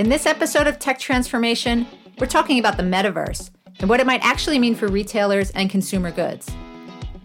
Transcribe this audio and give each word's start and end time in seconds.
In 0.00 0.08
this 0.08 0.24
episode 0.24 0.66
of 0.66 0.78
Tech 0.78 0.98
Transformation, 0.98 1.86
we're 2.18 2.26
talking 2.26 2.58
about 2.58 2.78
the 2.78 2.82
metaverse 2.82 3.50
and 3.80 3.90
what 3.90 4.00
it 4.00 4.06
might 4.06 4.24
actually 4.24 4.58
mean 4.58 4.74
for 4.74 4.88
retailers 4.88 5.50
and 5.50 5.68
consumer 5.68 6.10
goods. 6.10 6.50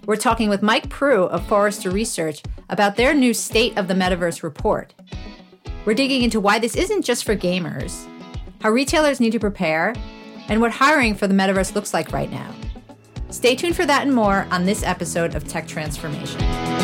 We're 0.05 0.17
talking 0.17 0.49
with 0.49 0.61
Mike 0.61 0.89
Proulx 0.89 1.29
of 1.29 1.47
Forrester 1.47 1.89
Research 1.89 2.43
about 2.69 2.97
their 2.97 3.13
new 3.13 3.33
State 3.33 3.77
of 3.77 3.87
the 3.87 3.93
Metaverse 3.93 4.43
report. 4.43 4.93
We're 5.85 5.93
digging 5.93 6.21
into 6.21 6.41
why 6.41 6.59
this 6.59 6.75
isn't 6.75 7.05
just 7.05 7.23
for 7.23 7.33
gamers, 7.33 8.05
how 8.59 8.71
retailers 8.71 9.21
need 9.21 9.31
to 9.31 9.39
prepare, 9.39 9.95
and 10.49 10.59
what 10.59 10.71
hiring 10.71 11.15
for 11.15 11.27
the 11.27 11.33
metaverse 11.33 11.75
looks 11.75 11.93
like 11.93 12.11
right 12.11 12.29
now. 12.29 12.53
Stay 13.29 13.55
tuned 13.55 13.77
for 13.77 13.85
that 13.85 14.05
and 14.05 14.13
more 14.13 14.47
on 14.51 14.65
this 14.65 14.83
episode 14.83 15.33
of 15.33 15.47
Tech 15.47 15.65
Transformation. 15.65 16.74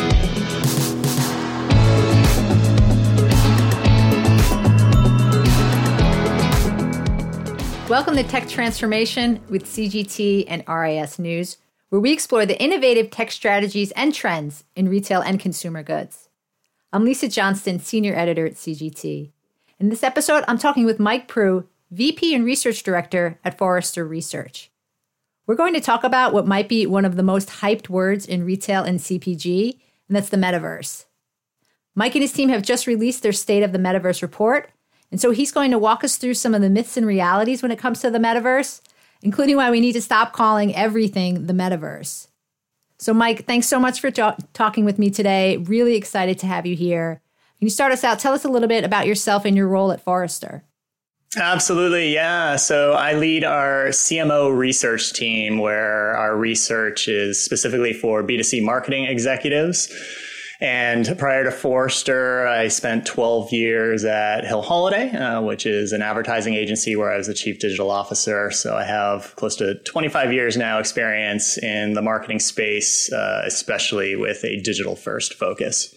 Welcome 7.92 8.16
to 8.16 8.22
Tech 8.22 8.48
Transformation 8.48 9.38
with 9.50 9.66
CGT 9.66 10.46
and 10.48 10.64
RIS 10.66 11.18
News, 11.18 11.58
where 11.90 12.00
we 12.00 12.10
explore 12.10 12.46
the 12.46 12.58
innovative 12.58 13.10
tech 13.10 13.30
strategies 13.30 13.90
and 13.90 14.14
trends 14.14 14.64
in 14.74 14.88
retail 14.88 15.20
and 15.20 15.38
consumer 15.38 15.82
goods. 15.82 16.30
I'm 16.90 17.04
Lisa 17.04 17.28
Johnston, 17.28 17.80
Senior 17.80 18.16
Editor 18.16 18.46
at 18.46 18.54
CGT. 18.54 19.30
In 19.78 19.90
this 19.90 20.02
episode, 20.02 20.42
I'm 20.48 20.56
talking 20.56 20.86
with 20.86 20.98
Mike 20.98 21.28
Proulx, 21.28 21.66
VP 21.90 22.34
and 22.34 22.46
Research 22.46 22.82
Director 22.82 23.38
at 23.44 23.58
Forrester 23.58 24.06
Research. 24.06 24.70
We're 25.46 25.54
going 25.54 25.74
to 25.74 25.80
talk 25.80 26.02
about 26.02 26.32
what 26.32 26.46
might 26.46 26.70
be 26.70 26.86
one 26.86 27.04
of 27.04 27.16
the 27.16 27.22
most 27.22 27.50
hyped 27.50 27.90
words 27.90 28.24
in 28.24 28.46
retail 28.46 28.82
and 28.84 29.00
CPG, 29.00 29.78
and 30.08 30.16
that's 30.16 30.30
the 30.30 30.38
metaverse. 30.38 31.04
Mike 31.94 32.14
and 32.14 32.22
his 32.22 32.32
team 32.32 32.48
have 32.48 32.62
just 32.62 32.86
released 32.86 33.22
their 33.22 33.32
State 33.32 33.62
of 33.62 33.72
the 33.72 33.78
Metaverse 33.78 34.22
report, 34.22 34.70
and 35.12 35.20
so 35.20 35.30
he's 35.30 35.52
going 35.52 35.70
to 35.70 35.78
walk 35.78 36.02
us 36.02 36.16
through 36.16 36.34
some 36.34 36.54
of 36.54 36.62
the 36.62 36.70
myths 36.70 36.96
and 36.96 37.06
realities 37.06 37.62
when 37.62 37.70
it 37.70 37.78
comes 37.78 38.00
to 38.00 38.10
the 38.10 38.18
metaverse, 38.18 38.80
including 39.20 39.56
why 39.56 39.70
we 39.70 39.78
need 39.78 39.92
to 39.92 40.00
stop 40.00 40.32
calling 40.32 40.74
everything 40.74 41.46
the 41.46 41.52
metaverse. 41.52 42.28
So, 42.98 43.12
Mike, 43.12 43.46
thanks 43.46 43.66
so 43.66 43.78
much 43.78 44.00
for 44.00 44.10
ta- 44.10 44.36
talking 44.54 44.86
with 44.86 44.98
me 44.98 45.10
today. 45.10 45.58
Really 45.58 45.96
excited 45.96 46.38
to 46.38 46.46
have 46.46 46.64
you 46.64 46.74
here. 46.74 47.20
Can 47.58 47.66
you 47.66 47.70
start 47.70 47.92
us 47.92 48.04
out? 48.04 48.20
Tell 48.20 48.32
us 48.32 48.44
a 48.44 48.48
little 48.48 48.68
bit 48.68 48.84
about 48.84 49.06
yourself 49.06 49.44
and 49.44 49.54
your 49.54 49.68
role 49.68 49.92
at 49.92 50.00
Forrester. 50.00 50.64
Absolutely, 51.36 52.12
yeah. 52.12 52.56
So 52.56 52.92
I 52.92 53.14
lead 53.14 53.44
our 53.44 53.88
CMO 53.88 54.56
research 54.56 55.12
team, 55.12 55.58
where 55.58 56.14
our 56.16 56.36
research 56.36 57.06
is 57.06 57.42
specifically 57.42 57.92
for 57.92 58.22
B2C 58.22 58.62
marketing 58.62 59.04
executives. 59.04 59.92
And 60.62 61.18
prior 61.18 61.42
to 61.42 61.50
Forrester, 61.50 62.46
I 62.46 62.68
spent 62.68 63.04
12 63.04 63.52
years 63.52 64.04
at 64.04 64.44
Hill 64.44 64.62
Holliday, 64.62 65.10
uh, 65.10 65.42
which 65.42 65.66
is 65.66 65.90
an 65.90 66.02
advertising 66.02 66.54
agency 66.54 66.94
where 66.94 67.10
I 67.10 67.16
was 67.16 67.26
the 67.26 67.34
chief 67.34 67.58
digital 67.58 67.90
officer. 67.90 68.52
So 68.52 68.76
I 68.76 68.84
have 68.84 69.34
close 69.34 69.56
to 69.56 69.74
25 69.82 70.32
years 70.32 70.56
now 70.56 70.78
experience 70.78 71.58
in 71.58 71.94
the 71.94 72.00
marketing 72.00 72.38
space, 72.38 73.12
uh, 73.12 73.42
especially 73.44 74.14
with 74.14 74.44
a 74.44 74.60
digital 74.60 74.94
first 74.94 75.34
focus. 75.34 75.92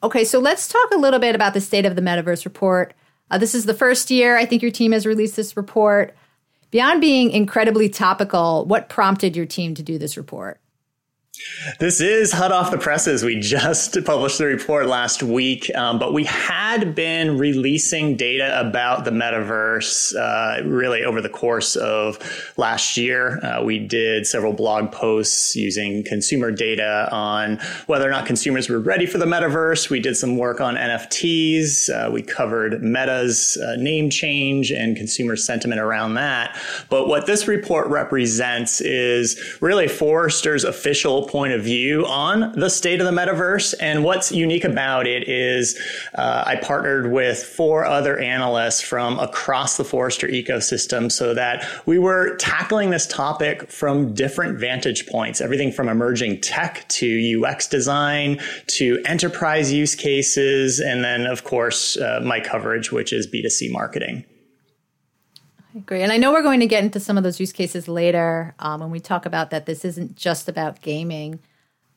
Okay, 0.00 0.22
so 0.22 0.38
let's 0.38 0.68
talk 0.68 0.88
a 0.92 0.98
little 0.98 1.18
bit 1.18 1.34
about 1.34 1.52
the 1.52 1.60
state 1.60 1.84
of 1.84 1.96
the 1.96 2.02
metaverse 2.02 2.44
report. 2.44 2.94
Uh, 3.32 3.38
this 3.38 3.52
is 3.52 3.66
the 3.66 3.74
first 3.74 4.12
year 4.12 4.36
I 4.36 4.44
think 4.44 4.62
your 4.62 4.70
team 4.70 4.92
has 4.92 5.04
released 5.06 5.34
this 5.34 5.56
report. 5.56 6.14
Beyond 6.70 7.00
being 7.00 7.32
incredibly 7.32 7.88
topical, 7.88 8.64
what 8.66 8.88
prompted 8.88 9.34
your 9.34 9.46
team 9.46 9.74
to 9.74 9.82
do 9.82 9.98
this 9.98 10.16
report? 10.16 10.60
This 11.78 12.00
is 12.00 12.32
hot 12.32 12.52
off 12.52 12.70
the 12.70 12.78
presses. 12.78 13.24
We 13.24 13.40
just 13.40 13.96
published 14.04 14.38
the 14.38 14.46
report 14.46 14.86
last 14.86 15.22
week, 15.22 15.70
um, 15.74 15.98
but 15.98 16.12
we 16.12 16.24
had 16.24 16.94
been 16.94 17.38
releasing 17.38 18.16
data 18.16 18.58
about 18.60 19.04
the 19.04 19.10
metaverse 19.10 20.14
uh, 20.16 20.64
really 20.64 21.04
over 21.04 21.20
the 21.20 21.28
course 21.28 21.76
of 21.76 22.18
last 22.56 22.96
year. 22.96 23.44
Uh, 23.44 23.62
we 23.64 23.78
did 23.78 24.26
several 24.26 24.52
blog 24.52 24.92
posts 24.92 25.56
using 25.56 26.04
consumer 26.04 26.50
data 26.50 27.08
on 27.12 27.58
whether 27.86 28.06
or 28.06 28.10
not 28.10 28.26
consumers 28.26 28.68
were 28.68 28.80
ready 28.80 29.06
for 29.06 29.18
the 29.18 29.26
metaverse. 29.26 29.90
We 29.90 30.00
did 30.00 30.16
some 30.16 30.36
work 30.36 30.60
on 30.60 30.76
NFTs. 30.76 31.90
Uh, 31.90 32.10
we 32.10 32.22
covered 32.22 32.82
Meta's 32.82 33.56
uh, 33.56 33.76
name 33.76 34.08
change 34.08 34.70
and 34.70 34.96
consumer 34.96 35.36
sentiment 35.36 35.80
around 35.80 36.14
that. 36.14 36.56
But 36.88 37.08
what 37.08 37.26
this 37.26 37.48
report 37.48 37.88
represents 37.88 38.80
is 38.80 39.58
really 39.60 39.88
Forrester's 39.88 40.64
official 40.64 41.25
point 41.28 41.52
of 41.52 41.62
view 41.62 42.06
on 42.06 42.52
the 42.52 42.70
state 42.70 43.00
of 43.00 43.06
the 43.06 43.12
metaverse. 43.12 43.74
And 43.80 44.04
what's 44.04 44.32
unique 44.32 44.64
about 44.64 45.06
it 45.06 45.28
is 45.28 45.78
uh, 46.14 46.44
I 46.46 46.56
partnered 46.56 47.12
with 47.12 47.42
four 47.42 47.84
other 47.84 48.18
analysts 48.18 48.80
from 48.80 49.18
across 49.18 49.76
the 49.76 49.84
Forrester 49.84 50.28
ecosystem 50.28 51.10
so 51.10 51.34
that 51.34 51.66
we 51.86 51.98
were 51.98 52.36
tackling 52.36 52.90
this 52.90 53.06
topic 53.06 53.70
from 53.70 54.14
different 54.14 54.58
vantage 54.58 55.06
points, 55.06 55.40
everything 55.40 55.72
from 55.72 55.88
emerging 55.88 56.40
tech 56.40 56.86
to 56.88 57.44
UX 57.44 57.66
design 57.66 58.40
to 58.68 59.02
enterprise 59.04 59.72
use 59.72 59.94
cases. 59.94 60.80
And 60.80 61.04
then, 61.04 61.26
of 61.26 61.44
course, 61.44 61.96
uh, 61.96 62.20
my 62.22 62.40
coverage, 62.40 62.92
which 62.92 63.12
is 63.12 63.26
B2C 63.26 63.70
marketing. 63.70 64.24
Great. 65.84 66.02
And 66.02 66.12
I 66.12 66.16
know 66.16 66.32
we're 66.32 66.42
going 66.42 66.60
to 66.60 66.66
get 66.66 66.82
into 66.82 67.00
some 67.00 67.18
of 67.18 67.24
those 67.24 67.38
use 67.38 67.52
cases 67.52 67.86
later 67.86 68.54
um, 68.58 68.80
when 68.80 68.90
we 68.90 69.00
talk 69.00 69.26
about 69.26 69.50
that 69.50 69.66
this 69.66 69.84
isn't 69.84 70.16
just 70.16 70.48
about 70.48 70.80
gaming. 70.80 71.40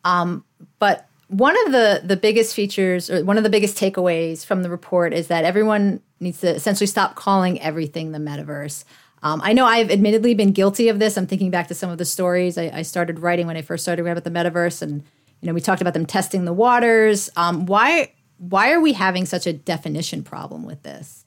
Um, 0.03 0.43
but 0.79 1.07
one 1.27 1.55
of 1.65 1.71
the, 1.71 2.01
the 2.03 2.17
biggest 2.17 2.55
features 2.55 3.09
or 3.09 3.23
one 3.23 3.37
of 3.37 3.43
the 3.43 3.49
biggest 3.49 3.77
takeaways 3.77 4.45
from 4.45 4.63
the 4.63 4.69
report 4.69 5.13
is 5.13 5.27
that 5.27 5.45
everyone 5.45 6.01
needs 6.19 6.41
to 6.41 6.53
essentially 6.53 6.87
stop 6.87 7.15
calling 7.15 7.61
everything 7.61 8.11
the 8.11 8.19
metaverse. 8.19 8.83
Um, 9.21 9.41
I 9.43 9.53
know 9.53 9.65
I've 9.65 9.91
admittedly 9.91 10.33
been 10.33 10.51
guilty 10.51 10.89
of 10.89 10.99
this. 10.99 11.17
I'm 11.17 11.27
thinking 11.27 11.51
back 11.51 11.67
to 11.67 11.75
some 11.75 11.89
of 11.89 11.97
the 11.97 12.05
stories 12.05 12.57
I, 12.57 12.71
I 12.73 12.81
started 12.81 13.19
writing 13.19 13.47
when 13.47 13.57
I 13.57 13.61
first 13.61 13.83
started 13.83 14.03
writing 14.03 14.17
about 14.17 14.23
the 14.23 14.59
metaverse, 14.59 14.81
and 14.81 15.03
you 15.41 15.47
know 15.47 15.53
we 15.53 15.59
talked 15.59 15.81
about 15.81 15.93
them 15.93 16.05
testing 16.05 16.45
the 16.45 16.53
waters. 16.53 17.29
Um, 17.35 17.65
why 17.65 18.13
why 18.37 18.71
are 18.71 18.79
we 18.79 18.93
having 18.93 19.25
such 19.25 19.45
a 19.45 19.51
definition 19.51 20.23
problem 20.23 20.63
with 20.63 20.83
this? 20.83 21.25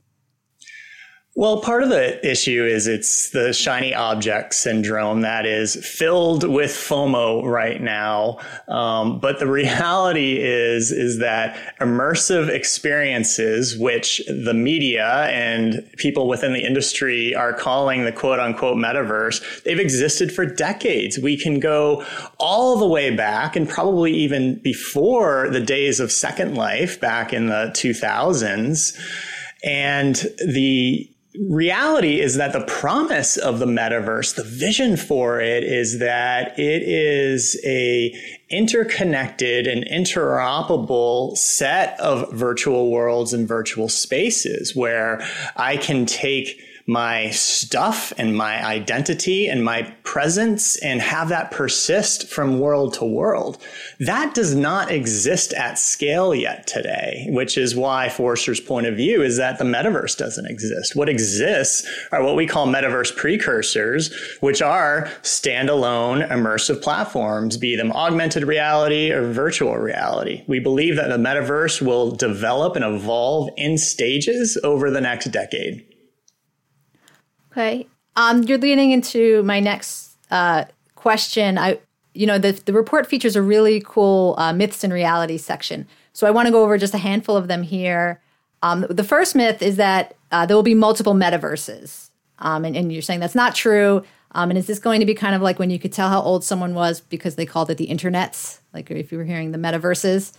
Well, 1.35 1.63
part 1.63 1.83
of 1.83 1.89
the 1.89 2.31
issue 2.31 2.63
is 2.63 2.87
it's 2.87 3.31
the 3.31 3.55
shiny 3.55 3.95
object 3.95 4.53
syndrome 4.53 5.23
that 5.23 5.47
is 5.47 5.77
filled 5.77 6.47
with 6.47 6.71
FOMO 6.71 7.43
right 7.43 7.81
now. 7.81 8.39
Um, 8.69 9.19
but 9.19 9.39
the 9.39 9.47
reality 9.51 10.39
is, 10.39 10.93
is 10.93 11.21
that 11.21 11.57
immersive 11.81 12.51
experiences, 12.51 13.79
which 13.79 14.21
the 14.29 14.53
media 14.53 15.25
and 15.31 15.89
people 15.97 16.29
within 16.29 16.53
the 16.53 16.63
industry 16.67 17.35
are 17.35 17.55
calling 17.55 18.05
the 18.05 18.13
quote 18.13 18.39
unquote 18.39 18.77
metaverse, 18.77 19.63
they've 19.63 19.81
existed 19.81 20.31
for 20.31 20.45
decades. 20.45 21.19
We 21.19 21.39
can 21.39 21.61
go 21.61 22.05
all 22.39 22.77
the 22.77 22.87
way 22.87 23.09
back 23.09 23.57
and 23.57 23.67
probably 23.67 24.13
even 24.13 24.57
before 24.57 25.49
the 25.49 25.61
days 25.61 25.99
of 25.99 26.13
Second 26.13 26.57
Life 26.57 27.01
back 27.01 27.33
in 27.33 27.47
the 27.47 27.73
2000s. 27.75 28.99
And 29.65 30.17
the 30.45 31.09
reality 31.49 32.21
is 32.21 32.37
that 32.37 32.53
the 32.53 32.65
promise 32.67 33.37
of 33.37 33.59
the 33.59 33.67
metaverse, 33.67 34.35
the 34.35 34.45
vision 34.45 34.97
for 34.97 35.41
it 35.41 35.65
is 35.65 35.99
that 35.99 36.59
it 36.59 36.83
is 36.83 37.59
a 37.65 38.15
interconnected 38.51 39.67
and 39.67 39.85
interoperable 39.87 41.37
set 41.37 41.99
of 41.99 42.31
virtual 42.33 42.91
worlds 42.91 43.33
and 43.33 43.49
virtual 43.49 43.89
spaces 43.89 44.77
where 44.77 45.27
I 45.57 45.79
can 45.79 46.05
take 46.05 46.61
my 46.87 47.31
stuff 47.31 48.13
and 48.19 48.37
my 48.37 48.65
identity 48.65 49.47
and 49.47 49.65
my 49.65 49.83
presence 50.03 50.77
and 50.79 51.01
have 51.01 51.29
that 51.29 51.51
persist 51.51 52.29
from 52.29 52.59
world 52.59 52.95
to 52.95 53.05
world. 53.05 53.63
That 54.01 54.35
does 54.35 54.55
not 54.55 54.91
exist 54.91 55.53
at 55.55 55.79
scale 55.79 56.35
yet 56.35 56.67
today, 56.67 57.27
which 57.31 57.57
is 57.57 57.77
why 57.77 58.09
Forrester's 58.09 58.61
point 58.61 58.87
of 58.87 58.97
view 58.97 59.23
is 59.23 59.37
that 59.37 59.59
the 59.59 59.65
metaverse 59.65 60.17
doesn't 60.17 60.47
exist. 60.47 60.97
What 60.97 61.09
exists 61.09 61.89
are 62.11 62.23
what 62.23 62.37
we 62.37 62.47
call 62.47 62.67
metaverse 62.67 63.17
precursors, 63.17 64.13
which 64.41 64.61
are 64.61 65.09
standalone 65.23 66.29
immersive 66.29 66.83
platforms, 66.83 67.57
be 67.57 67.77
them 67.77 67.93
augmented 67.93 68.45
reality 68.45 69.11
or 69.13 69.33
virtual 69.33 69.77
reality. 69.77 70.43
We 70.47 70.59
believe 70.59 70.97
that 70.97 71.09
the 71.09 71.17
metaverse 71.17 71.81
will 71.81 72.11
develop 72.11 72.77
and 72.77 72.85
evolve 72.85 73.51
in 73.57 73.79
stages 73.79 74.59
over 74.65 74.91
the 74.91 75.01
next 75.01 75.27
decade. 75.27 75.87
Okay. 77.53 77.87
Um, 78.17 78.43
you're 78.43 78.59
leading 78.59 78.93
into 78.93 79.43
my 79.43 79.61
next 79.61 80.17
uh, 80.31 80.65
question. 80.95 81.59
I, 81.59 81.79
you 82.15 82.27
know, 82.27 82.39
the 82.39 82.53
the 82.53 82.73
report 82.73 83.07
features 83.07 83.37
a 83.37 83.43
really 83.43 83.83
cool 83.85 84.35
uh, 84.39 84.53
myths 84.53 84.83
and 84.83 84.93
realities 84.93 85.45
section. 85.45 85.87
So 86.13 86.27
I 86.27 86.31
want 86.31 86.47
to 86.47 86.53
go 86.53 86.63
over 86.63 86.77
just 86.79 86.95
a 86.95 86.99
handful 86.99 87.37
of 87.37 87.49
them 87.49 87.63
here. 87.63 88.21
Um, 88.63 88.87
the 88.89 89.05
first 89.05 89.35
myth 89.35 89.63
is 89.63 89.77
that 89.77 90.15
uh, 90.31 90.47
there 90.47 90.57
will 90.57 90.63
be 90.63 90.75
multiple 90.75 91.15
metaverses, 91.15 92.11
um, 92.39 92.65
and, 92.65 92.77
and, 92.77 92.93
you're 92.93 93.03
saying 93.03 93.21
that's 93.21 93.35
not 93.35 93.55
true. 93.55 94.05
Um, 94.33 94.51
and 94.51 94.59
is 94.59 94.67
this 94.67 94.79
going 94.79 95.01
to 95.01 95.07
be 95.07 95.15
kind 95.15 95.35
of 95.35 95.43
like 95.43 95.59
when 95.59 95.69
you 95.69 95.79
could 95.79 95.93
tell 95.93 96.09
how 96.09 96.23
old 96.23 96.45
someone 96.45 96.75
was 96.75 97.01
because 97.01 97.35
they 97.35 97.45
called 97.45 97.71
it 97.71 97.77
the 97.77 97.89
internets, 97.89 98.61
like 98.73 98.91
if 98.91 99.13
you 99.13 99.19
were 99.19 99.25
hearing 99.25 99.53
the 99.53 99.59
metaverses? 99.59 100.33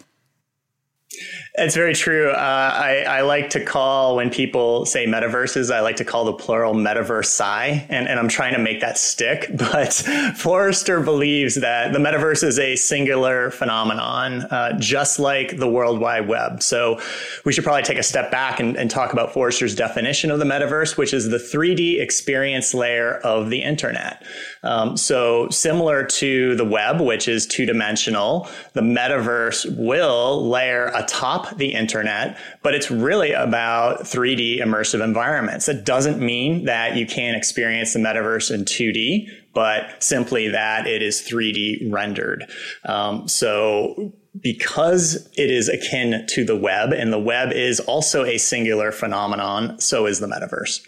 It's 1.56 1.75
very 1.75 1.94
true. 1.94 2.31
Uh, 2.31 2.71
I, 2.74 3.04
I, 3.07 3.21
like 3.21 3.51
to 3.51 3.63
call 3.63 4.15
when 4.15 4.31
people 4.31 4.88
say 4.88 5.06
metaverses, 5.06 5.71
I 5.71 5.81
like 5.81 5.98
to 5.98 6.06
call 6.06 6.25
the 6.25 6.33
plural 6.33 6.74
metaversi, 6.74 7.86
and, 7.89 8.07
and 8.07 8.19
I'm 8.19 8.27
trying 8.27 8.54
to 8.54 8.60
make 8.60 8.81
that 8.81 8.98
stick. 8.98 9.50
But 9.74 9.94
Forrester 10.36 11.00
believes 11.00 11.56
that 11.56 11.94
the 11.94 12.00
metaverse 12.00 12.44
is 12.44 12.60
a 12.60 12.75
singular 12.75 13.50
phenomenon, 13.50 14.42
uh, 14.44 14.77
just 14.80 15.19
like 15.19 15.57
the 15.57 15.69
World 15.69 16.00
Wide 16.00 16.27
Web. 16.27 16.62
So 16.62 17.00
we 17.45 17.54
should 17.54 17.63
probably 17.63 17.83
take 17.83 17.98
a 17.98 18.04
step 18.04 18.30
back 18.30 18.59
and, 18.59 18.75
and 18.75 18.89
talk 18.89 19.13
about 19.13 19.31
Forrester's 19.33 19.74
definition 19.74 20.31
of 20.31 20.39
the 20.39 20.45
metaverse, 20.45 20.98
which 20.98 21.13
is 21.13 21.30
the 21.30 21.38
3D 21.38 22.01
experience 22.01 22.74
layer 22.74 23.16
of 23.19 23.50
the 23.50 23.62
internet. 23.63 24.24
Um, 24.63 24.98
so 24.98 25.50
similar 25.50 26.04
to 26.06 26.56
the 26.56 26.66
web, 26.66 27.00
which 27.00 27.27
is 27.27 27.48
two 27.48 27.66
dimensional, 27.66 28.50
the 28.74 28.81
metaverse 28.81 29.77
will 29.77 30.48
layer 30.50 30.88
atop 31.04 31.58
the 31.58 31.74
internet, 31.74 32.38
but 32.62 32.74
it's 32.74 32.90
really 32.90 33.32
about 33.32 34.02
3D 34.02 34.60
immersive 34.62 35.04
environments. 35.04 35.68
It 35.68 35.86
doesn't 35.86 36.20
mean 36.20 36.66
that 36.66 36.96
you 36.96 37.06
can't 37.06 37.38
experience 37.38 37.94
the 37.94 38.00
metaverse 38.00 38.54
in 38.54 38.66
2D, 38.66 39.28
but 39.54 40.02
simply 40.04 40.50
that 40.50 40.88
it 40.88 41.02
is 41.02 41.22
3D 41.22 41.92
rendered. 41.92 42.50
Um, 42.86 43.28
so 43.28 44.14
because 44.40 45.30
it 45.38 45.52
is 45.52 45.70
akin 45.70 46.26
to 46.28 46.44
the 46.44 46.56
web 46.56 46.92
and 46.92 47.14
the 47.14 47.20
web 47.20 47.52
is 47.52 47.80
also 47.82 48.26
a 48.26 48.38
singular 48.38 48.92
phenomenon, 48.92 49.80
so 49.80 50.06
is 50.06 50.20
the 50.20 50.28
metaverse. 50.28 50.86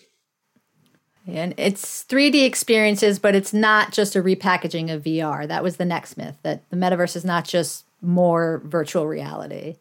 And 1.28 1.54
it's 1.58 2.04
3D 2.04 2.46
experiences, 2.46 3.18
but 3.18 3.34
it's 3.34 3.54
not 3.54 3.92
just 3.92 4.16
a 4.16 4.22
repackaging 4.22 4.94
of 4.94 5.04
VR. 5.04 5.48
That 5.48 5.64
was 5.64 5.78
the 5.78 5.86
next 5.86 6.18
myth 6.18 6.38
that 6.44 6.70
the 6.70 6.78
metaverse 6.78 7.16
is 7.16 7.26
not 7.26 7.46
just 7.46 7.86
more 8.02 8.62
virtual 8.66 9.08
reality. 9.08 9.78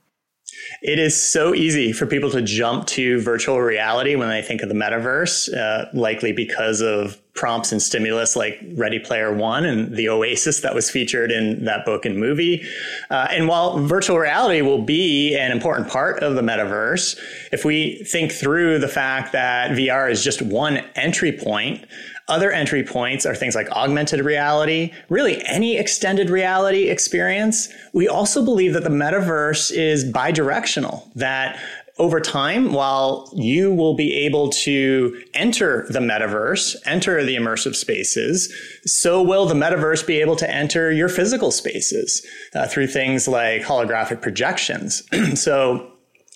It 0.83 0.99
is 0.99 1.21
so 1.21 1.55
easy 1.55 1.93
for 1.93 2.06
people 2.06 2.31
to 2.31 2.43
jump 2.43 2.87
to 2.89 3.21
virtual 3.21 3.61
reality 3.61 4.17
when 4.17 4.29
they 4.29 4.43
think 4.43 4.62
of 4.62 4.69
the 4.69 4.75
metaverse, 4.75 5.53
uh, 5.55 5.87
likely 5.95 6.33
because 6.33 6.81
of 6.81 7.19
prompts 7.35 7.73
and 7.73 7.83
stimulus 7.83 8.37
like 8.37 8.61
Ready 8.75 8.99
Player 8.99 9.35
One 9.35 9.65
and 9.65 9.95
the 9.95 10.09
Oasis 10.09 10.61
that 10.61 10.75
was 10.75 10.89
featured 10.89 11.33
in 11.33 11.65
that 11.65 11.85
book 11.85 12.05
and 12.05 12.17
movie. 12.17 12.65
Uh, 13.11 13.27
and 13.31 13.49
while 13.49 13.79
virtual 13.81 14.19
reality 14.19 14.63
will 14.63 14.83
be 14.83 15.37
an 15.37 15.51
important 15.51 15.89
part 15.89 16.23
of 16.23 16.37
the 16.37 16.43
metaverse, 16.43 17.19
if 17.53 17.65
we 17.65 18.03
think 18.05 18.31
through 18.31 18.79
the 18.79 18.89
fact 18.89 19.33
that 19.33 19.73
VR 19.73 20.11
is 20.11 20.23
just 20.23 20.43
one 20.43 20.79
entry 20.95 21.33
point, 21.33 21.85
other 22.29 22.51
entry 22.51 22.83
points 22.83 23.27
are 23.27 23.35
things 23.35 23.55
like 23.55 23.69
augmented 23.73 24.21
reality, 24.21 24.93
really 25.11 25.45
any 25.45 25.77
extended 25.77 26.31
reality 26.31 26.89
experience. 26.89 27.69
We 27.93 28.09
also 28.09 28.43
believe 28.45 28.73
that 28.73 28.85
the 28.85 28.91
metaverse 28.91 29.71
is 29.73 30.11
bidirectional, 30.11 31.13
that 31.15 31.59
over 31.96 32.19
time, 32.20 32.73
while 32.73 33.31
you 33.35 33.73
will 33.73 33.94
be 33.94 34.12
able 34.14 34.49
to 34.50 35.23
enter 35.32 35.87
the 35.91 36.00
metaverse, 36.00 36.75
enter 36.85 37.23
the 37.25 37.37
immersive 37.37 37.76
spaces, 37.76 38.52
so 38.85 39.23
will 39.23 39.46
the 39.46 39.55
metaverse 39.55 40.05
be 40.05 40.20
able 40.20 40.35
to 40.37 40.50
enter 40.50 40.91
your 40.91 41.08
physical 41.08 41.52
spaces 41.52 42.26
uh, 42.55 42.67
through 42.67 42.88
things 42.88 43.29
like 43.29 43.62
holographic 43.62 44.20
projections. 44.20 45.05
so 45.35 45.88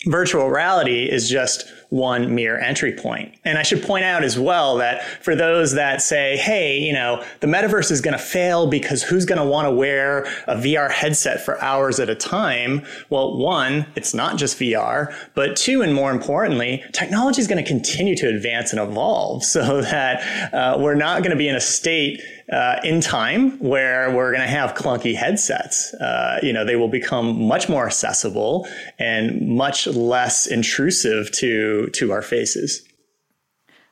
virtual 0.06 0.48
reality 0.48 1.10
is 1.10 1.28
just 1.28 1.64
one 1.90 2.34
mere 2.34 2.58
entry 2.58 2.92
point. 2.92 3.34
And 3.44 3.56
I 3.56 3.62
should 3.62 3.82
point 3.82 4.04
out 4.04 4.22
as 4.22 4.38
well 4.38 4.76
that 4.76 5.02
for 5.22 5.34
those 5.34 5.72
that 5.72 6.02
say, 6.02 6.36
hey, 6.36 6.78
you 6.78 6.92
know, 6.92 7.24
the 7.40 7.46
metaverse 7.46 7.90
is 7.90 8.00
going 8.00 8.16
to 8.16 8.22
fail 8.22 8.66
because 8.66 9.02
who's 9.02 9.24
going 9.24 9.40
to 9.40 9.44
want 9.44 9.66
to 9.66 9.72
wear 9.72 10.24
a 10.46 10.56
VR 10.56 10.90
headset 10.90 11.42
for 11.42 11.60
hours 11.62 11.98
at 11.98 12.10
a 12.10 12.14
time? 12.14 12.84
Well, 13.08 13.38
one, 13.38 13.86
it's 13.96 14.12
not 14.12 14.36
just 14.36 14.58
VR, 14.58 15.14
but 15.34 15.56
two, 15.56 15.80
and 15.80 15.94
more 15.94 16.10
importantly, 16.10 16.84
technology 16.92 17.40
is 17.40 17.48
going 17.48 17.62
to 17.62 17.68
continue 17.68 18.16
to 18.16 18.28
advance 18.28 18.72
and 18.72 18.80
evolve 18.80 19.44
so 19.58 19.80
that 19.80 20.52
uh, 20.52 20.76
we're 20.78 20.94
not 20.94 21.22
going 21.22 21.30
to 21.30 21.36
be 21.36 21.48
in 21.48 21.56
a 21.56 21.60
state 21.60 22.22
uh, 22.52 22.80
in 22.82 23.00
time 23.00 23.58
where 23.58 24.14
we're 24.14 24.30
going 24.30 24.42
to 24.42 24.48
have 24.48 24.74
clunky 24.74 25.14
headsets. 25.14 25.92
Uh, 25.94 26.38
you 26.42 26.52
know, 26.52 26.64
they 26.64 26.76
will 26.76 26.88
become 26.88 27.42
much 27.42 27.68
more 27.68 27.86
accessible 27.86 28.66
and 28.98 29.46
much 29.46 29.86
less 29.86 30.46
intrusive 30.46 31.30
to 31.32 31.77
to 31.86 32.12
our 32.12 32.22
faces. 32.22 32.82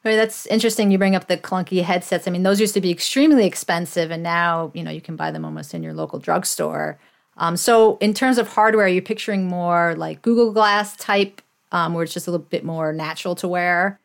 Right, 0.04 0.16
that's 0.16 0.46
interesting. 0.46 0.92
You 0.92 0.98
bring 0.98 1.16
up 1.16 1.26
the 1.26 1.36
clunky 1.36 1.82
headsets. 1.82 2.28
I 2.28 2.30
mean, 2.30 2.44
those 2.44 2.60
used 2.60 2.74
to 2.74 2.80
be 2.80 2.92
extremely 2.92 3.44
expensive, 3.44 4.10
and 4.10 4.22
now 4.22 4.70
you 4.72 4.84
know 4.84 4.90
you 4.90 5.00
can 5.00 5.16
buy 5.16 5.30
them 5.30 5.44
almost 5.44 5.74
in 5.74 5.82
your 5.82 5.94
local 5.94 6.20
drugstore. 6.20 6.98
Um, 7.38 7.56
so, 7.56 7.98
in 7.98 8.14
terms 8.14 8.38
of 8.38 8.48
hardware, 8.48 8.86
you're 8.86 9.02
picturing 9.02 9.46
more 9.48 9.94
like 9.96 10.22
Google 10.22 10.52
Glass 10.52 10.96
type, 10.96 11.42
um, 11.72 11.92
where 11.92 12.04
it's 12.04 12.14
just 12.14 12.28
a 12.28 12.30
little 12.30 12.46
bit 12.46 12.64
more 12.64 12.92
natural 12.92 13.34
to 13.36 13.48
wear. 13.48 14.00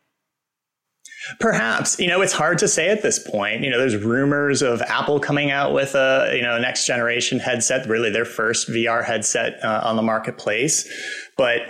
Perhaps, 1.39 1.99
you 1.99 2.07
know, 2.07 2.21
it's 2.21 2.33
hard 2.33 2.57
to 2.57 2.67
say 2.67 2.89
at 2.89 3.03
this 3.03 3.19
point. 3.19 3.61
You 3.61 3.69
know, 3.69 3.77
there's 3.77 3.95
rumors 3.95 4.63
of 4.63 4.81
Apple 4.81 5.19
coming 5.19 5.51
out 5.51 5.71
with 5.71 5.93
a, 5.93 6.31
you 6.35 6.41
know, 6.41 6.57
next 6.57 6.87
generation 6.87 7.37
headset, 7.37 7.87
really 7.87 8.09
their 8.09 8.25
first 8.25 8.67
VR 8.67 9.05
headset 9.05 9.63
uh, 9.63 9.81
on 9.83 9.97
the 9.97 10.01
marketplace. 10.01 10.89
But 11.37 11.61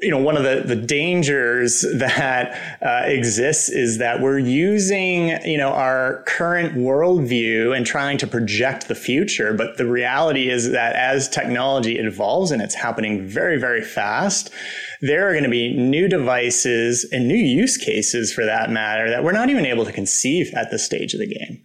you 0.00 0.10
know, 0.10 0.18
one 0.18 0.36
of 0.36 0.42
the, 0.42 0.62
the 0.64 0.76
dangers 0.76 1.84
that 1.94 2.82
uh, 2.82 3.06
exists 3.06 3.68
is 3.68 3.98
that 3.98 4.20
we're 4.20 4.38
using, 4.38 5.28
you 5.44 5.58
know, 5.58 5.70
our 5.70 6.22
current 6.26 6.74
worldview 6.74 7.76
and 7.76 7.84
trying 7.84 8.18
to 8.18 8.26
project 8.26 8.88
the 8.88 8.94
future. 8.94 9.52
But 9.52 9.76
the 9.76 9.86
reality 9.86 10.48
is 10.48 10.70
that 10.70 10.96
as 10.96 11.28
technology 11.28 11.98
evolves 11.98 12.50
and 12.50 12.62
it's 12.62 12.74
happening 12.74 13.26
very, 13.26 13.58
very 13.58 13.82
fast, 13.82 14.50
there 15.00 15.28
are 15.28 15.32
going 15.32 15.44
to 15.44 15.50
be 15.50 15.76
new 15.76 16.08
devices 16.08 17.04
and 17.12 17.26
new 17.26 17.34
use 17.34 17.76
cases 17.76 18.32
for 18.32 18.44
that 18.44 18.70
matter 18.70 19.10
that 19.10 19.24
we're 19.24 19.32
not 19.32 19.50
even 19.50 19.66
able 19.66 19.84
to 19.84 19.92
conceive 19.92 20.52
at 20.54 20.70
this 20.70 20.84
stage 20.84 21.14
of 21.14 21.20
the 21.20 21.26
game. 21.26 21.64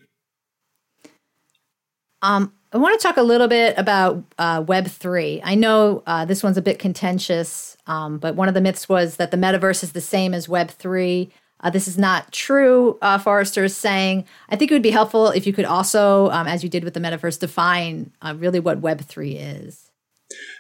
Um, 2.22 2.54
I 2.76 2.78
want 2.78 3.00
to 3.00 3.08
talk 3.08 3.16
a 3.16 3.24
little 3.24 3.48
bit 3.48 3.74
about 3.78 4.22
uh, 4.38 4.62
Web3. 4.62 5.40
I 5.46 5.56
know 5.56 6.04
uh, 6.06 6.26
this 6.26 6.44
one's 6.44 6.58
a 6.58 6.62
bit 6.62 6.78
contentious, 6.78 7.78
um, 7.88 8.18
but 8.18 8.36
one 8.36 8.50
of 8.50 8.54
the 8.54 8.60
myths 8.60 8.90
was 8.90 9.16
that 9.16 9.32
the 9.32 9.38
metaverse 9.38 9.82
is 9.82 9.94
the 9.94 10.02
same 10.02 10.34
as 10.34 10.48
Web3. 10.48 11.32
Uh, 11.62 11.70
this 11.70 11.88
is 11.88 11.98
not 11.98 12.34
true, 12.34 12.98
uh, 13.02 13.18
Forrester 13.18 13.64
is 13.64 13.78
saying. 13.78 14.26
I 14.50 14.58
think 14.58 14.72
it 14.72 14.74
would 14.74 14.82
be 14.82 14.90
helpful 14.90 15.30
if 15.30 15.48
you 15.48 15.54
could 15.54 15.64
also, 15.64 16.30
um, 16.32 16.48
as 16.48 16.66
you 16.66 16.70
did 16.70 16.84
with 16.84 16.96
the 16.96 17.00
metaverse, 17.00 17.40
define 17.40 18.12
uh, 18.22 18.36
really 18.38 18.60
what 18.60 18.82
Web3 18.82 19.38
is. 19.40 19.85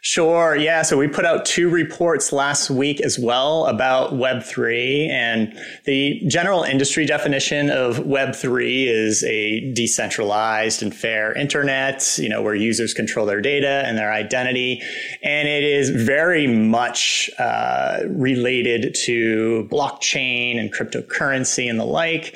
Sure. 0.01 0.55
Yeah. 0.55 0.83
So 0.83 0.97
we 0.99 1.07
put 1.07 1.25
out 1.25 1.45
two 1.45 1.67
reports 1.67 2.31
last 2.31 2.69
week 2.69 3.01
as 3.01 3.17
well 3.17 3.65
about 3.65 4.13
Web3. 4.13 5.09
And 5.09 5.59
the 5.85 6.21
general 6.27 6.61
industry 6.61 7.07
definition 7.07 7.71
of 7.71 7.97
Web3 7.97 8.87
is 8.87 9.23
a 9.23 9.73
decentralized 9.73 10.83
and 10.83 10.95
fair 10.95 11.33
internet, 11.33 12.19
you 12.19 12.29
know, 12.29 12.43
where 12.43 12.53
users 12.53 12.93
control 12.93 13.25
their 13.25 13.41
data 13.41 13.81
and 13.85 13.97
their 13.97 14.13
identity. 14.13 14.79
And 15.23 15.47
it 15.47 15.63
is 15.63 15.89
very 15.89 16.45
much 16.45 17.31
uh, 17.39 18.01
related 18.07 18.93
to 19.05 19.67
blockchain 19.71 20.59
and 20.59 20.71
cryptocurrency 20.71 21.67
and 21.67 21.79
the 21.79 21.85
like. 21.85 22.35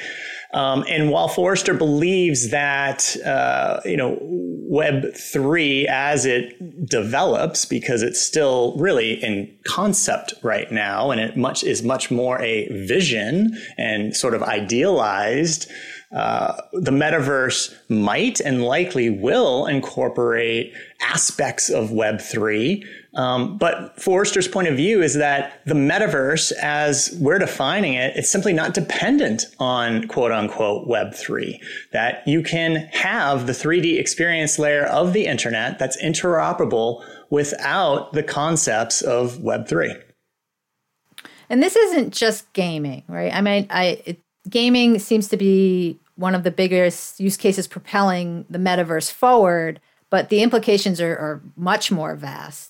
Um, 0.54 0.84
and 0.90 1.12
while 1.12 1.28
Forrester 1.28 1.74
believes 1.74 2.50
that, 2.50 3.16
uh, 3.26 3.82
you 3.86 3.98
know, 3.98 4.18
Web 4.22 5.16
three 5.16 5.88
as 5.88 6.26
it 6.26 6.88
develops, 6.88 7.66
because 7.66 8.04
it's 8.04 8.22
still 8.22 8.76
really 8.78 9.14
in 9.24 9.52
concept 9.66 10.34
right 10.44 10.72
now, 10.72 11.10
and 11.10 11.20
it 11.20 11.36
much 11.36 11.64
is 11.64 11.82
much 11.82 12.12
more 12.12 12.40
a 12.42 12.68
vision 12.86 13.58
and 13.78 14.16
sort 14.16 14.34
of 14.36 14.44
idealized. 14.44 15.70
Uh, 16.12 16.60
the 16.74 16.92
metaverse 16.92 17.74
might 17.90 18.40
and 18.40 18.64
likely 18.64 19.10
will 19.10 19.68
incorporate 19.68 20.74
aspects 21.02 21.70
of 21.70 21.92
Web 21.92 22.20
three 22.22 22.84
um, 23.16 23.58
but 23.58 24.00
Forrester's 24.00 24.48
point 24.48 24.68
of 24.68 24.76
view 24.76 25.02
is 25.02 25.16
that 25.16 25.62
the 25.66 25.74
metaverse, 25.74 26.52
as 26.62 27.16
we're 27.20 27.40
defining 27.40 27.94
it, 27.94 28.16
it's 28.16 28.30
simply 28.30 28.54
not 28.54 28.74
dependent 28.74 29.46
on 29.60 30.08
quote 30.08 30.32
unquote 30.32 30.88
Web3. 30.88 31.60
That 31.92 32.28
you 32.28 32.44
can 32.44 32.88
have 32.92 33.48
the 33.48 33.54
3D 33.54 34.00
experience 34.00 34.60
layer 34.60 34.86
of 34.86 35.14
the 35.14 35.26
internet 35.26 35.80
that's 35.80 36.02
interoperable 36.02 37.04
without 37.32 38.14
the 38.14 38.24
concepts 38.24 39.02
of 39.02 39.38
Web3. 39.38 40.02
And 41.50 41.64
this 41.64 41.76
isn't 41.76 42.14
just 42.14 42.52
gaming, 42.54 43.04
right? 43.08 43.34
I 43.34 43.42
mean, 43.42 43.66
I 43.72 44.02
it, 44.06 44.20
gaming 44.48 45.00
seems 45.00 45.28
to 45.30 45.38
be 45.38 46.00
one 46.16 46.36
of 46.36 46.44
the 46.44 46.52
biggest 46.52 47.20
use 47.20 47.38
cases 47.38 47.68
propelling 47.68 48.46
the 48.50 48.60
metaverse 48.60 49.12
forward, 49.12 49.80
but 50.12 50.30
the 50.30 50.44
implications 50.44 51.02
are, 51.02 51.14
are 51.14 51.42
much 51.56 51.92
more 51.92 52.16
vast. 52.16 52.69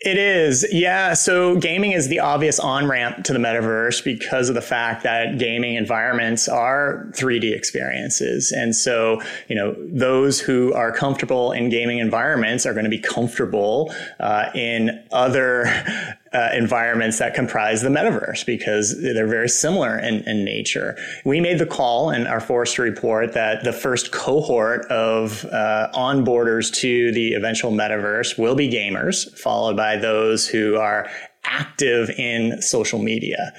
It 0.00 0.16
is, 0.16 0.64
yeah. 0.70 1.14
So 1.14 1.56
gaming 1.56 1.90
is 1.90 2.06
the 2.06 2.20
obvious 2.20 2.60
on 2.60 2.86
ramp 2.86 3.24
to 3.24 3.32
the 3.32 3.40
metaverse 3.40 4.04
because 4.04 4.48
of 4.48 4.54
the 4.54 4.60
fact 4.60 5.02
that 5.02 5.38
gaming 5.38 5.74
environments 5.74 6.48
are 6.48 7.10
3D 7.16 7.52
experiences. 7.52 8.52
And 8.52 8.76
so, 8.76 9.20
you 9.48 9.56
know, 9.56 9.74
those 9.78 10.40
who 10.40 10.72
are 10.72 10.92
comfortable 10.92 11.50
in 11.50 11.68
gaming 11.68 11.98
environments 11.98 12.64
are 12.64 12.74
going 12.74 12.84
to 12.84 12.90
be 12.90 13.00
comfortable 13.00 13.92
uh, 14.20 14.50
in 14.54 15.04
other 15.10 15.64
uh, 16.32 16.50
environments 16.52 17.18
that 17.18 17.34
comprise 17.34 17.82
the 17.82 17.88
metaverse 17.88 18.44
because 18.44 19.00
they're 19.00 19.26
very 19.26 19.48
similar 19.48 19.98
in, 19.98 20.16
in, 20.28 20.44
nature. 20.44 20.96
We 21.24 21.40
made 21.40 21.58
the 21.58 21.66
call 21.66 22.10
in 22.10 22.26
our 22.26 22.40
Forrester 22.40 22.82
report 22.82 23.32
that 23.32 23.64
the 23.64 23.72
first 23.72 24.12
cohort 24.12 24.84
of 24.86 25.44
uh, 25.46 25.88
onboarders 25.94 26.72
to 26.74 27.12
the 27.12 27.32
eventual 27.32 27.72
metaverse 27.72 28.38
will 28.38 28.54
be 28.54 28.68
gamers, 28.68 29.36
followed 29.38 29.76
by 29.76 29.96
those 29.96 30.46
who 30.46 30.76
are 30.76 31.08
active 31.44 32.10
in 32.10 32.60
social 32.60 32.98
media. 32.98 33.52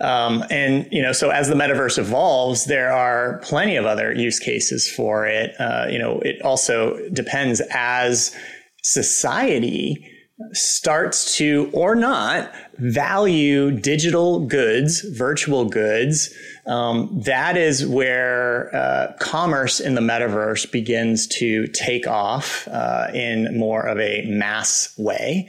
Um, 0.00 0.44
and 0.50 0.88
you 0.92 1.02
know, 1.02 1.12
so 1.12 1.30
as 1.30 1.48
the 1.48 1.54
metaverse 1.54 1.98
evolves, 1.98 2.66
there 2.66 2.92
are 2.92 3.38
plenty 3.42 3.76
of 3.76 3.84
other 3.84 4.12
use 4.12 4.38
cases 4.38 4.90
for 4.90 5.26
it. 5.26 5.54
Uh, 5.60 5.86
you 5.90 5.98
know, 5.98 6.20
it 6.20 6.40
also 6.42 6.96
depends 7.10 7.60
as 7.72 8.34
society 8.82 10.06
starts 10.52 11.36
to 11.36 11.70
or 11.72 11.94
not 11.94 12.52
value 12.78 13.70
digital 13.70 14.46
goods, 14.46 15.00
virtual 15.00 15.64
goods, 15.68 16.32
um, 16.68 17.08
that 17.24 17.56
is 17.56 17.86
where 17.86 18.74
uh, 18.74 19.14
commerce 19.18 19.80
in 19.80 19.94
the 19.94 20.00
metaverse 20.00 20.70
begins 20.70 21.26
to 21.26 21.66
take 21.68 22.06
off 22.06 22.68
uh, 22.68 23.08
in 23.14 23.58
more 23.58 23.82
of 23.82 23.98
a 23.98 24.24
mass 24.26 24.94
way. 24.98 25.48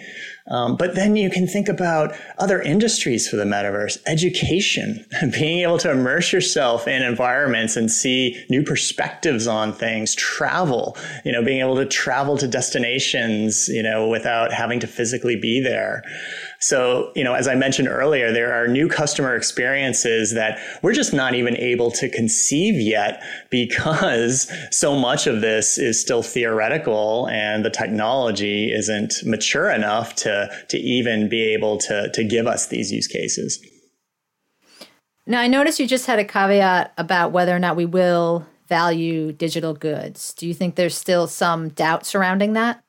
Um, 0.50 0.78
but 0.78 0.96
then 0.96 1.16
you 1.16 1.30
can 1.30 1.46
think 1.46 1.70
about 1.70 2.16
other 2.40 2.60
industries 2.60 3.30
for 3.30 3.36
the 3.36 3.44
metaverse, 3.44 4.00
education, 4.08 5.06
being 5.32 5.60
able 5.60 5.78
to 5.80 5.92
immerse 5.92 6.34
yourself 6.34 6.88
in 6.88 7.04
environments 7.04 7.76
and 7.76 7.92
see 7.92 8.44
new 8.50 8.64
perspectives 8.64 9.46
on 9.46 9.74
things, 9.74 10.16
travel, 10.16 10.98
you 11.24 11.32
know, 11.32 11.44
being 11.44 11.60
able 11.60 11.76
to 11.76 11.86
travel 11.86 12.38
to 12.38 12.48
destinations, 12.48 13.68
you 13.68 13.84
know, 13.84 14.08
without 14.08 14.52
having 14.52 14.80
to 14.80 14.88
physically 14.88 15.36
be 15.36 15.60
there. 15.60 16.04
So, 16.62 17.12
you 17.16 17.24
know, 17.24 17.36
as 17.36 17.48
I 17.48 17.56
mentioned 17.56 17.88
earlier, 17.88 18.34
there 18.34 18.54
are 18.54 18.68
new 18.68 18.90
customer 18.90 19.34
experiences 19.36 20.34
that 20.34 20.60
we're 20.82 20.94
just 20.94 21.14
not 21.14 21.34
even 21.34 21.56
able 21.56 21.90
to 21.92 22.10
conceive 22.10 22.76
yet 22.76 23.24
because 23.50 24.52
so 24.70 24.96
much 24.96 25.26
of 25.26 25.40
this 25.40 25.78
is 25.78 26.00
still 26.00 26.22
theoretical 26.22 27.30
and 27.30 27.64
the 27.64 27.70
technology 27.70 28.74
isn't 28.74 29.14
mature 29.24 29.70
enough 29.70 30.16
to, 30.16 30.50
to 30.68 30.78
even 30.78 31.30
be 31.30 31.42
able 31.54 31.78
to, 31.78 32.12
to 32.12 32.24
give 32.26 32.46
us 32.46 32.68
these 32.68 32.92
use 32.92 33.08
cases. 33.08 33.58
Now, 35.26 35.40
I 35.40 35.48
noticed 35.48 35.80
you 35.80 35.88
just 35.88 36.08
had 36.08 36.20
a 36.20 36.26
caveat 36.26 36.92
about 36.98 37.32
whether 37.32 37.56
or 37.56 37.60
not 37.60 37.78
we 37.78 37.86
will 37.86 38.46
value 38.68 39.32
digital 39.32 39.74
goods. 39.74 40.34
Do 40.34 40.46
you 40.46 40.54
think 40.54 40.76
there's 40.76 40.96
still 40.96 41.28
some 41.28 41.70
doubt 41.70 42.06
surrounding 42.06 42.54
that? 42.54 42.84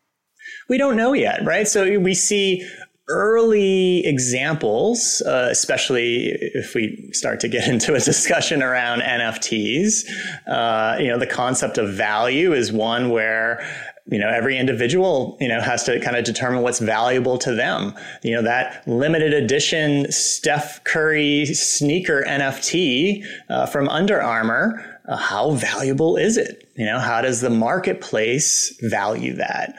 We 0.69 0.79
don't 0.79 0.97
know 0.97 1.12
yet, 1.12 1.45
right? 1.45 1.67
So 1.67 1.99
we 1.99 2.15
see 2.15 2.67
early 3.11 4.07
examples, 4.07 5.23
uh, 5.26 5.49
especially 5.50 6.29
if 6.29 6.75
we 6.75 7.11
start 7.12 7.40
to 7.40 7.49
get 7.49 7.69
into 7.75 7.95
a 7.95 8.00
discussion 8.00 8.62
around 8.62 9.02
NFTs, 9.02 10.09
uh, 10.47 10.97
you 10.99 11.09
know, 11.09 11.19
the 11.19 11.26
concept 11.26 11.76
of 11.76 11.90
value 11.90 12.52
is 12.52 12.73
one 12.73 13.11
where 13.11 13.62
you 14.07 14.19
know 14.19 14.29
every 14.29 14.59
individual 14.59 15.37
you 15.40 15.49
know 15.49 15.61
has 15.61 15.85
to 15.85 16.00
kind 16.00 16.17
of 16.17 16.25
determine 16.25 16.62
what's 16.62 16.81
valuable 16.81 17.38
to 17.38 17.55
them. 17.55 17.95
You 18.23 18.35
know 18.35 18.43
that 18.43 18.87
limited 18.88 19.33
edition 19.33 20.11
steph 20.11 20.83
curry 20.85 21.47
sneaker 21.47 22.25
nft 22.26 23.25
uh, 23.49 23.67
from 23.67 23.88
under 23.88 24.21
armour 24.21 24.89
uh, 25.09 25.16
how 25.16 25.52
valuable 25.52 26.16
is 26.16 26.37
it? 26.37 26.69
You 26.76 26.87
know 26.87 26.99
how 26.99 27.21
does 27.21 27.40
the 27.40 27.50
marketplace 27.50 28.76
value 28.83 29.35
that? 29.35 29.75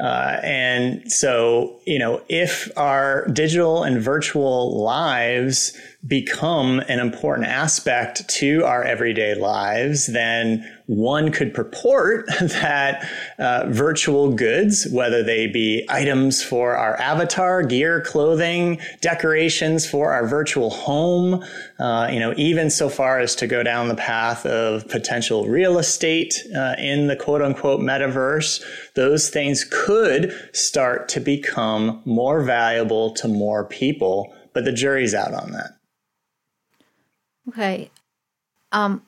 Uh, 0.00 0.40
and 0.42 1.10
so, 1.10 1.80
you 1.86 1.98
know, 1.98 2.22
if 2.28 2.70
our 2.76 3.26
digital 3.28 3.84
and 3.84 4.00
virtual 4.00 4.82
lives 4.82 5.76
become 6.06 6.80
an 6.88 6.98
important 6.98 7.48
aspect 7.48 8.28
to 8.28 8.64
our 8.64 8.82
everyday 8.82 9.34
lives, 9.34 10.08
then 10.08 10.73
one 10.86 11.32
could 11.32 11.54
purport 11.54 12.26
that 12.40 13.08
uh, 13.38 13.64
virtual 13.68 14.32
goods, 14.32 14.86
whether 14.92 15.22
they 15.22 15.46
be 15.46 15.86
items 15.88 16.42
for 16.42 16.76
our 16.76 16.96
avatar, 17.00 17.62
gear, 17.62 18.00
clothing, 18.02 18.78
decorations 19.00 19.88
for 19.88 20.12
our 20.12 20.26
virtual 20.26 20.70
home, 20.70 21.42
uh, 21.78 22.08
you 22.10 22.20
know, 22.20 22.34
even 22.36 22.68
so 22.70 22.88
far 22.88 23.18
as 23.18 23.34
to 23.36 23.46
go 23.46 23.62
down 23.62 23.88
the 23.88 23.94
path 23.94 24.44
of 24.44 24.86
potential 24.88 25.46
real 25.46 25.78
estate 25.78 26.34
uh, 26.56 26.74
in 26.78 27.06
the 27.06 27.16
quote 27.16 27.40
unquote 27.40 27.80
metaverse, 27.80 28.62
those 28.94 29.30
things 29.30 29.64
could 29.64 30.32
start 30.52 31.08
to 31.08 31.20
become 31.20 32.02
more 32.04 32.42
valuable 32.42 33.12
to 33.14 33.26
more 33.26 33.64
people. 33.64 34.34
But 34.52 34.64
the 34.64 34.72
jury's 34.72 35.14
out 35.14 35.32
on 35.32 35.52
that. 35.52 35.70
Okay. 37.48 37.90
Um, 38.70 39.02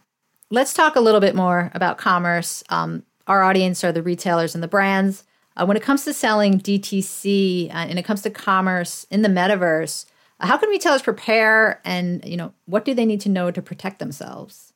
let's 0.51 0.75
talk 0.75 0.97
a 0.97 1.01
little 1.01 1.21
bit 1.21 1.35
more 1.35 1.71
about 1.75 1.99
commerce. 1.99 2.63
Um, 2.69 3.03
our 3.27 3.43
audience 3.43 3.83
are 3.83 3.93
the 3.93 4.03
retailers 4.03 4.55
and 4.55 4.63
the 4.63 4.69
brands. 4.69 5.25
Uh, 5.57 5.65
when 5.65 5.77
it 5.77 5.83
comes 5.83 6.05
to 6.05 6.13
selling 6.13 6.61
DTC 6.61 7.71
uh, 7.71 7.73
and 7.73 7.99
it 7.99 8.05
comes 8.05 8.23
to 8.23 8.31
commerce 8.31 9.07
in 9.11 9.23
the 9.23 9.29
metaverse, 9.29 10.05
uh, 10.41 10.47
how 10.47 10.57
can 10.57 10.69
retailers 10.69 11.03
prepare 11.03 11.81
and 11.85 12.23
you 12.25 12.37
know 12.37 12.53
what 12.67 12.85
do 12.85 12.95
they 12.95 13.07
need 13.07 13.21
to 13.23 13.29
know 13.29 13.51
to 13.51 13.63
protect 13.63 13.99
themselves? 13.99 14.73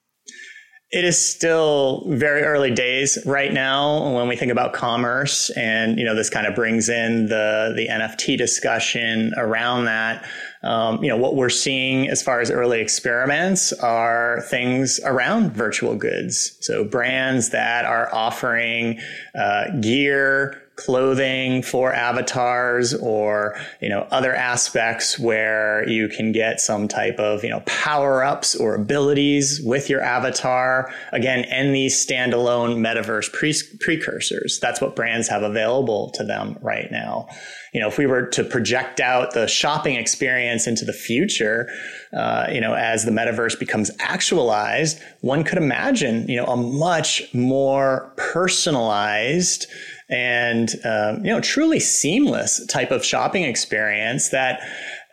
It 0.90 1.04
is 1.04 1.24
still 1.24 2.04
very 2.08 2.42
early 2.42 2.72
days 2.72 3.16
right 3.24 3.52
now 3.52 4.12
when 4.12 4.26
we 4.26 4.34
think 4.34 4.50
about 4.50 4.72
commerce, 4.72 5.48
and 5.50 5.98
you 5.98 6.04
know 6.04 6.16
this 6.16 6.30
kind 6.30 6.48
of 6.48 6.54
brings 6.56 6.88
in 6.88 7.26
the 7.26 7.72
the 7.76 7.86
NFT 7.86 8.36
discussion 8.36 9.32
around 9.36 9.84
that. 9.84 10.26
Um, 10.62 11.02
you 11.02 11.08
know 11.08 11.16
what 11.16 11.36
we're 11.36 11.48
seeing 11.48 12.08
as 12.08 12.22
far 12.22 12.40
as 12.40 12.50
early 12.50 12.80
experiments 12.80 13.72
are 13.72 14.42
things 14.42 15.00
around 15.04 15.52
virtual 15.52 15.94
goods. 15.94 16.56
So 16.60 16.84
brands 16.84 17.50
that 17.50 17.86
are 17.86 18.14
offering 18.14 19.00
uh, 19.34 19.70
gear 19.80 20.62
clothing 20.80 21.62
for 21.62 21.92
avatars 21.92 22.94
or 22.94 23.54
you 23.80 23.88
know 23.88 24.06
other 24.10 24.34
aspects 24.34 25.18
where 25.18 25.86
you 25.86 26.08
can 26.08 26.32
get 26.32 26.58
some 26.58 26.88
type 26.88 27.18
of 27.18 27.44
you 27.44 27.50
know 27.50 27.60
power 27.66 28.24
ups 28.24 28.54
or 28.54 28.74
abilities 28.74 29.60
with 29.62 29.90
your 29.90 30.00
avatar. 30.00 30.92
Again 31.12 31.44
and 31.50 31.74
these 31.74 32.04
standalone 32.04 32.78
metaverse 32.78 33.30
pre- 33.32 33.50
precursors 33.80 34.58
that's 34.60 34.80
what 34.80 34.96
brands 34.96 35.28
have 35.28 35.42
available 35.42 36.10
to 36.14 36.24
them 36.24 36.56
right 36.62 36.90
now. 36.90 37.28
You 37.74 37.80
know 37.80 37.88
if 37.88 37.98
we 37.98 38.06
were 38.06 38.26
to 38.28 38.42
project 38.42 39.00
out 39.00 39.34
the 39.34 39.46
shopping 39.46 39.96
experience 39.96 40.66
into 40.66 40.86
the 40.86 40.94
future 40.94 41.68
uh, 42.12 42.46
you 42.50 42.60
know 42.60 42.72
as 42.74 43.04
the 43.04 43.10
metaverse 43.10 43.58
becomes 43.58 43.90
actualized 43.98 44.98
one 45.20 45.44
could 45.44 45.58
imagine 45.58 46.26
you 46.26 46.36
know 46.36 46.46
a 46.46 46.56
much 46.56 47.32
more 47.34 48.12
personalized 48.16 49.66
and 50.10 50.74
um, 50.84 51.24
you 51.24 51.30
know 51.30 51.40
truly 51.40 51.80
seamless 51.80 52.64
type 52.66 52.90
of 52.90 53.04
shopping 53.04 53.44
experience 53.44 54.30
that 54.30 54.60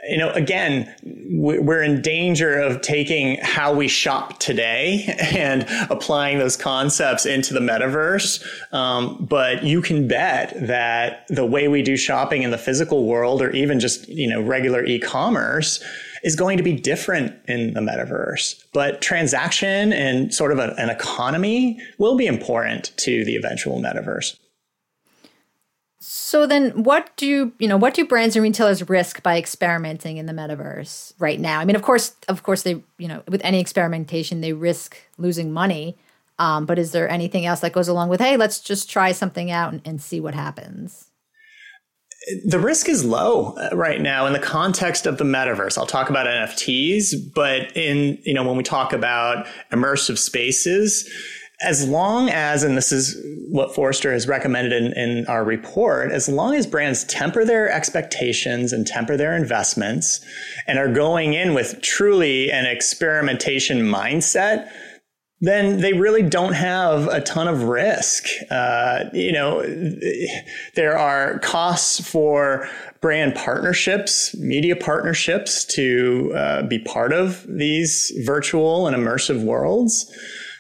you 0.10 0.18
know 0.18 0.32
again 0.32 0.94
we're 1.32 1.82
in 1.82 2.02
danger 2.02 2.60
of 2.60 2.82
taking 2.82 3.38
how 3.42 3.74
we 3.74 3.88
shop 3.88 4.40
today 4.40 5.04
and 5.36 5.66
applying 5.90 6.40
those 6.40 6.58
concepts 6.58 7.26
into 7.26 7.54
the 7.54 7.60
metaverse 7.60 8.44
um, 8.74 9.26
but 9.30 9.64
you 9.64 9.82
can 9.82 10.08
bet 10.08 10.54
that 10.68 11.26
the 11.28 11.46
way 11.46 11.68
we 11.68 11.82
do 11.82 11.96
shopping 11.96 12.44
in 12.44 12.52
the 12.52 12.58
physical 12.58 13.06
world 13.06 13.42
or 13.42 13.52
even 13.52 13.80
just 13.80 14.08
you 14.08 14.28
know 14.28 14.42
regular 14.42 14.84
e-commerce 14.84 15.84
is 16.24 16.36
going 16.36 16.58
to 16.58 16.64
be 16.64 16.74
different 16.74 17.34
in 17.48 17.74
the 17.74 17.80
metaverse. 17.80 18.64
But 18.74 19.02
transaction 19.02 19.94
and 19.94 20.34
sort 20.34 20.52
of 20.52 20.60
a, 20.60 20.74
an 20.78 20.90
economy 20.90 21.80
will 21.98 22.18
be 22.18 22.26
important 22.26 22.92
to 22.98 23.24
the 23.24 23.36
eventual 23.36 23.80
metaverse. 23.80 24.36
So 26.00 26.46
then 26.46 26.84
what 26.84 27.16
do 27.18 27.52
you 27.60 27.68
know 27.68 27.78
what 27.78 27.94
do 27.94 28.06
brands 28.06 28.36
and 28.36 28.44
retailers 28.44 28.88
risk 28.88 29.24
by 29.24 29.38
experimenting 29.38 30.18
in 30.18 30.26
the 30.26 30.34
metaverse 30.34 31.14
right 31.20 31.40
now? 31.40 31.60
I 31.60 31.66
mean 31.66 31.76
of 31.76 31.82
course 31.82 32.16
of 32.28 32.44
course 32.44 32.64
they 32.64 32.84
you 32.98 33.08
know 33.08 33.24
with 33.28 33.42
any 33.44 33.60
experimentation 33.60 34.42
they 34.42 34.54
risk 34.54 34.98
losing 35.18 35.52
money. 35.52 35.98
Um, 36.40 36.68
but 36.68 36.78
is 36.78 36.92
there 36.92 37.10
anything 37.10 37.48
else 37.48 37.62
that 37.62 37.74
goes 37.74 37.88
along 37.88 38.10
with 38.10 38.22
hey 38.22 38.38
let's 38.38 38.60
just 38.60 38.90
try 38.90 39.12
something 39.12 39.50
out 39.50 39.74
and, 39.74 39.82
and 39.86 40.02
see 40.02 40.20
what 40.20 40.36
happens? 40.36 41.08
the 42.46 42.60
risk 42.60 42.90
is 42.90 43.06
low 43.06 43.56
uh, 43.56 43.76
right 43.76 44.02
now 44.02 44.26
in 44.26 44.34
the 44.34 44.40
context 44.40 45.06
of 45.06 45.18
the 45.18 45.24
metaverse. 45.24 45.78
I'll 45.78 45.86
talk 45.86 46.10
about 46.10 46.28
NFTs, 46.28 47.34
but 47.34 47.76
in, 47.76 48.18
you 48.24 48.34
know, 48.34 48.44
when 48.44 48.58
we 48.58 48.64
talk 48.64 48.92
about 48.92 49.48
immersive 49.72 50.18
spaces, 50.18 51.10
as 51.62 51.88
long 51.88 52.30
as, 52.30 52.64
and 52.64 52.78
this 52.78 52.92
is 52.92 53.20
what 53.50 53.74
Forrester 53.74 54.12
has 54.12 54.28
recommended 54.28 54.74
in, 54.74 54.94
in, 54.94 55.26
our 55.28 55.44
report, 55.44 56.12
as 56.12 56.30
long 56.30 56.54
as 56.54 56.68
brands 56.68 57.04
temper 57.06 57.44
their 57.44 57.70
expectations 57.72 58.72
and 58.72 58.86
temper 58.86 59.18
their 59.18 59.36
investments 59.36 60.24
and 60.68 60.78
are 60.78 60.92
going 60.92 61.34
in 61.34 61.56
with 61.56 61.82
truly 61.82 62.52
an 62.52 62.66
experimentation 62.66 63.80
mindset, 63.80 64.70
then 65.40 65.82
they 65.82 65.94
really 65.94 66.24
don't 66.24 66.54
have 66.54 67.08
a 67.08 67.22
ton 67.22 67.48
of 67.48 67.64
risk. 67.64 68.26
Uh, 68.52 69.06
you 69.14 69.32
know, 69.32 69.62
there 70.76 70.98
are 70.98 71.40
costs 71.40 72.08
for 72.08 72.68
brand 73.02 73.36
partnerships, 73.36 74.36
media 74.36 74.76
partnerships 74.76 75.64
to 75.66 76.34
uh, 76.36 76.64
be 76.64 76.80
part 76.80 77.14
of 77.14 77.46
these 77.48 78.12
virtual 78.26 78.88
and 78.88 78.96
immersive 78.96 79.44
worlds. 79.44 80.12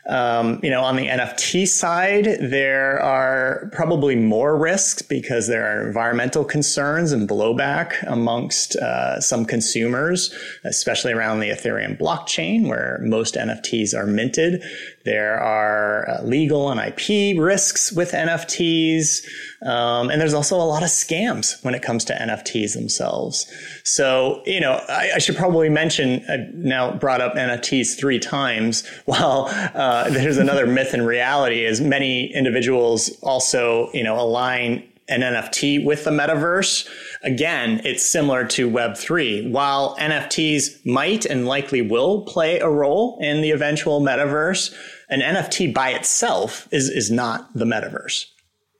Um, 0.10 0.60
you 0.64 0.70
know, 0.70 0.84
on 0.84 0.96
the 0.96 1.08
NFT 1.08 1.68
side, 1.68 2.38
there 2.40 3.00
are 3.02 3.70
probably 3.74 4.16
more 4.16 4.58
risks 4.58 5.02
because 5.02 5.48
there 5.48 5.66
are 5.66 5.86
environmental 5.86 6.46
concerns 6.46 7.12
and 7.12 7.28
blowback 7.28 8.02
amongst 8.08 8.78
uh, 8.78 9.20
some 9.20 9.46
consumers, 9.46 10.34
especially 10.64 11.12
around 11.12 11.42
the 11.42 11.50
Ethereum 11.50 12.00
blockchain, 12.00 12.68
where 12.68 13.00
most 13.02 13.36
NFTs 13.36 13.94
are 13.94 14.06
minted. 14.06 14.64
There 15.08 15.40
are 15.42 16.10
uh, 16.10 16.24
legal 16.24 16.70
and 16.70 16.82
IP 16.82 17.40
risks 17.40 17.94
with 17.94 18.12
NFTs. 18.12 19.26
Um, 19.66 20.10
and 20.10 20.20
there's 20.20 20.34
also 20.34 20.58
a 20.58 20.68
lot 20.68 20.84
of 20.84 20.90
scams 20.90 21.64
when 21.64 21.74
it 21.74 21.82
comes 21.82 22.04
to 22.06 22.14
NFTs 22.14 22.74
themselves. 22.74 23.50
So, 23.86 24.44
you 24.46 24.60
know, 24.60 24.84
I, 24.90 25.12
I 25.16 25.18
should 25.20 25.38
probably 25.38 25.70
mention, 25.70 26.26
I've 26.30 26.54
now 26.54 26.92
brought 26.92 27.22
up 27.22 27.36
NFTs 27.36 27.98
three 27.98 28.20
times. 28.20 28.86
While 29.06 29.48
uh, 29.74 30.10
there's 30.10 30.38
another 30.38 30.68
myth 30.78 30.94
and 30.94 31.08
reality 31.08 31.64
is 31.64 31.80
many 31.80 32.34
individuals 32.34 33.10
also, 33.22 33.90
you 33.94 34.04
know, 34.04 34.20
align 34.20 34.84
an 35.10 35.22
NFT 35.22 35.86
with 35.86 36.04
the 36.04 36.12
metaverse. 36.12 36.88
Again, 37.24 37.82
it's 37.86 38.06
similar 38.06 38.46
to 38.48 38.70
Web3. 38.70 39.50
While 39.52 39.96
NFTs 39.98 40.86
might 40.86 41.26
and 41.26 41.48
likely 41.48 41.82
will 41.82 42.24
play 42.26 42.60
a 42.60 42.70
role 42.70 43.18
in 43.22 43.42
the 43.42 43.52
eventual 43.52 44.02
metaverse, 44.02 44.76
an 45.10 45.22
NFT 45.22 45.74
by 45.74 45.92
itself 45.92 46.68
is, 46.72 46.90
is 46.90 47.10
not 47.10 47.54
the 47.54 47.66
metaverse. 47.66 48.26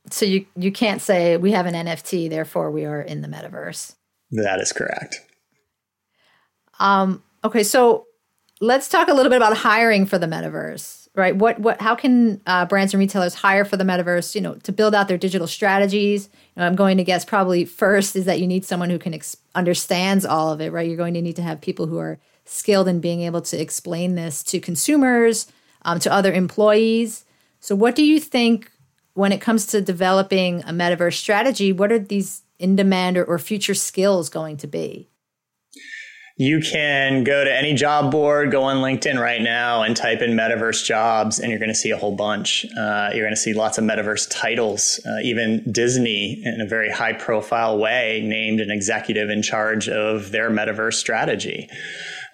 So 0.10 0.26
you, 0.26 0.46
you 0.56 0.72
can't 0.72 1.02
say 1.02 1.38
we 1.38 1.52
have 1.52 1.66
an 1.66 1.74
NFT, 1.74 2.30
therefore 2.30 2.72
we 2.72 2.86
are 2.86 3.02
in 3.02 3.22
the 3.22 3.28
metaverse. 3.28 3.96
That 4.32 4.60
is 4.60 4.74
correct. 4.74 5.22
Um, 6.80 7.24
okay, 7.44 7.64
so 7.64 8.06
let's 8.62 8.88
talk 8.88 9.08
a 9.08 9.14
little 9.14 9.30
bit 9.30 9.38
about 9.38 9.58
hiring 9.58 10.06
for 10.06 10.18
the 10.18 10.28
metaverse, 10.28 11.08
right? 11.16 11.36
What 11.36 11.60
what 11.60 11.82
how 11.82 11.96
can 11.96 12.42
uh, 12.46 12.66
brands 12.66 12.94
and 12.94 13.00
retailers 13.00 13.34
hire 13.34 13.66
for 13.66 13.78
the 13.78 13.84
metaverse? 13.84 14.36
You 14.36 14.42
know, 14.42 14.56
to 14.56 14.72
build 14.72 14.94
out 14.96 15.08
their 15.08 15.18
digital 15.18 15.48
strategies. 15.48 16.30
You 16.56 16.62
know, 16.62 16.68
I'm 16.68 16.76
going 16.76 16.98
to 16.98 17.04
guess 17.04 17.26
probably 17.26 17.66
first 17.66 18.16
is 18.16 18.26
that 18.26 18.40
you 18.40 18.48
need 18.48 18.66
someone 18.66 18.90
who 18.90 19.00
can 19.00 19.14
ex- 19.14 19.38
understands 19.56 20.26
all 20.26 20.52
of 20.52 20.62
it, 20.62 20.72
right? 20.72 20.88
You're 20.88 20.98
going 20.98 21.14
to 21.16 21.22
need 21.22 21.36
to 21.38 21.42
have 21.44 21.62
people 21.62 21.88
who 21.88 21.98
are 21.98 22.20
skilled 22.46 22.88
in 22.88 23.00
being 23.00 23.22
able 23.22 23.42
to 23.42 23.60
explain 23.60 24.16
this 24.16 24.42
to 24.44 24.60
consumers, 24.60 25.48
um, 25.88 25.98
to 26.00 26.14
other 26.14 26.32
employees. 26.32 27.26
So, 27.60 27.76
what 27.76 27.96
do 27.96 28.04
you 28.04 28.20
think 28.20 28.72
when 29.16 29.32
it 29.32 29.42
comes 29.42 29.66
to 29.68 29.82
developing 29.82 30.62
a 30.62 30.72
metaverse 30.72 31.16
strategy? 31.16 31.74
What 31.74 31.92
are 31.92 31.98
these 31.98 32.44
in 32.60 32.76
demand 32.76 33.18
or, 33.18 33.26
or 33.26 33.40
future 33.40 33.74
skills 33.74 34.30
going 34.30 34.58
to 34.58 34.68
be? 34.68 35.10
you 36.40 36.60
can 36.60 37.24
go 37.24 37.44
to 37.44 37.52
any 37.52 37.74
job 37.74 38.12
board, 38.12 38.52
go 38.52 38.62
on 38.64 38.78
LinkedIn 38.78 39.20
right 39.20 39.42
now 39.42 39.82
and 39.82 39.98
type 39.98 40.22
in 40.22 40.32
metaverse 40.32 40.86
jobs, 40.86 41.40
and 41.40 41.50
you're 41.50 41.60
going 41.60 41.70
to 41.70 41.76
see 41.76 41.90
a 41.90 41.98
whole 41.98 42.16
bunch. 42.16 42.64
Uh, 42.78 43.10
you're 43.12 43.26
going 43.26 43.34
to 43.34 43.36
see 43.36 43.54
lots 43.54 43.80
of 43.80 43.84
metaverse 43.84 44.30
titles. 44.30 45.00
Uh, 45.04 45.18
even 45.24 45.64
Disney, 45.72 46.40
in 46.46 46.62
a 46.62 46.68
very 46.68 46.92
high 46.92 47.14
profile 47.14 47.80
way, 47.80 48.22
named 48.24 48.60
an 48.60 48.70
executive 48.70 49.32
in 49.32 49.42
charge 49.42 49.90
of 49.90 50.32
their 50.32 50.52
metaverse 50.52 50.94
strategy. 50.94 51.68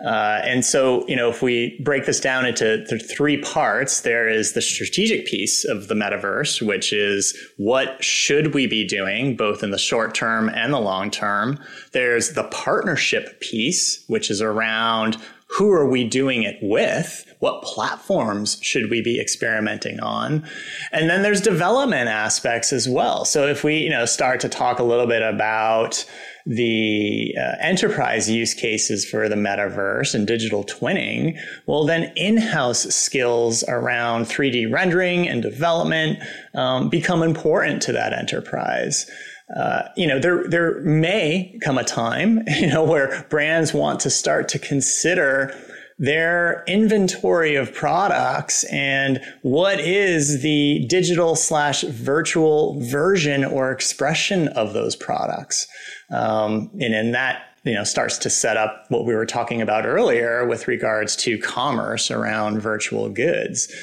Uh, 0.05 0.41
and 0.43 0.65
so, 0.65 1.07
you 1.07 1.15
know, 1.15 1.29
if 1.29 1.41
we 1.41 1.79
break 1.81 2.05
this 2.05 2.19
down 2.19 2.45
into 2.45 2.85
three 2.99 3.37
parts, 3.37 4.01
there 4.01 4.27
is 4.27 4.53
the 4.53 4.61
strategic 4.61 5.25
piece 5.25 5.63
of 5.63 5.87
the 5.87 5.95
metaverse, 5.95 6.61
which 6.61 6.91
is 6.91 7.37
what 7.57 8.03
should 8.03 8.53
we 8.53 8.67
be 8.67 8.85
doing, 8.85 9.37
both 9.37 9.63
in 9.63 9.71
the 9.71 9.77
short 9.77 10.13
term 10.13 10.49
and 10.49 10.73
the 10.73 10.79
long 10.79 11.09
term. 11.09 11.57
There's 11.93 12.31
the 12.31 12.43
partnership 12.45 13.39
piece, 13.39 14.03
which 14.07 14.29
is 14.29 14.41
around 14.41 15.17
who 15.57 15.71
are 15.71 15.87
we 15.87 16.03
doing 16.03 16.43
it 16.43 16.57
with? 16.61 17.25
What 17.39 17.61
platforms 17.61 18.57
should 18.61 18.89
we 18.89 19.01
be 19.01 19.19
experimenting 19.19 19.99
on? 19.99 20.43
And 20.91 21.09
then 21.09 21.21
there's 21.21 21.41
development 21.41 22.09
aspects 22.09 22.73
as 22.73 22.89
well. 22.89 23.23
So 23.23 23.47
if 23.47 23.63
we, 23.63 23.77
you 23.77 23.89
know, 23.89 24.05
start 24.05 24.39
to 24.41 24.49
talk 24.49 24.79
a 24.79 24.83
little 24.83 25.05
bit 25.05 25.21
about 25.21 26.05
the 26.45 27.33
uh, 27.37 27.55
enterprise 27.59 28.29
use 28.29 28.53
cases 28.53 29.05
for 29.05 29.29
the 29.29 29.35
metaverse 29.35 30.13
and 30.13 30.27
digital 30.27 30.63
twinning, 30.63 31.37
well, 31.65 31.85
then 31.85 32.11
in-house 32.15 32.83
skills 32.93 33.63
around 33.67 34.25
3D 34.25 34.71
rendering 34.71 35.27
and 35.27 35.41
development 35.41 36.19
um, 36.53 36.89
become 36.89 37.23
important 37.23 37.81
to 37.83 37.91
that 37.93 38.13
enterprise. 38.13 39.09
Uh, 39.55 39.83
you 39.95 40.07
know, 40.07 40.19
there 40.19 40.47
there 40.47 40.81
may 40.81 41.57
come 41.63 41.77
a 41.77 41.83
time, 41.83 42.43
you 42.47 42.67
know, 42.67 42.83
where 42.83 43.25
brands 43.29 43.73
want 43.73 43.99
to 44.01 44.09
start 44.09 44.47
to 44.49 44.59
consider 44.59 45.55
their 45.99 46.63
inventory 46.67 47.55
of 47.55 47.73
products 47.73 48.63
and 48.65 49.21
what 49.41 49.79
is 49.79 50.41
the 50.41 50.85
digital 50.87 51.35
slash 51.35 51.83
virtual 51.83 52.79
version 52.81 53.43
or 53.45 53.71
expression 53.71 54.47
of 54.49 54.73
those 54.73 54.95
products. 54.95 55.67
Um, 56.09 56.69
and 56.73 56.93
in 56.93 57.11
that 57.11 57.53
you 57.63 57.73
know 57.73 57.83
starts 57.83 58.17
to 58.19 58.29
set 58.29 58.57
up 58.57 58.85
what 58.89 59.05
we 59.05 59.15
were 59.15 59.25
talking 59.25 59.61
about 59.61 59.85
earlier 59.85 60.45
with 60.45 60.67
regards 60.67 61.15
to 61.15 61.37
commerce 61.37 62.11
around 62.11 62.59
virtual 62.59 63.09
goods 63.09 63.73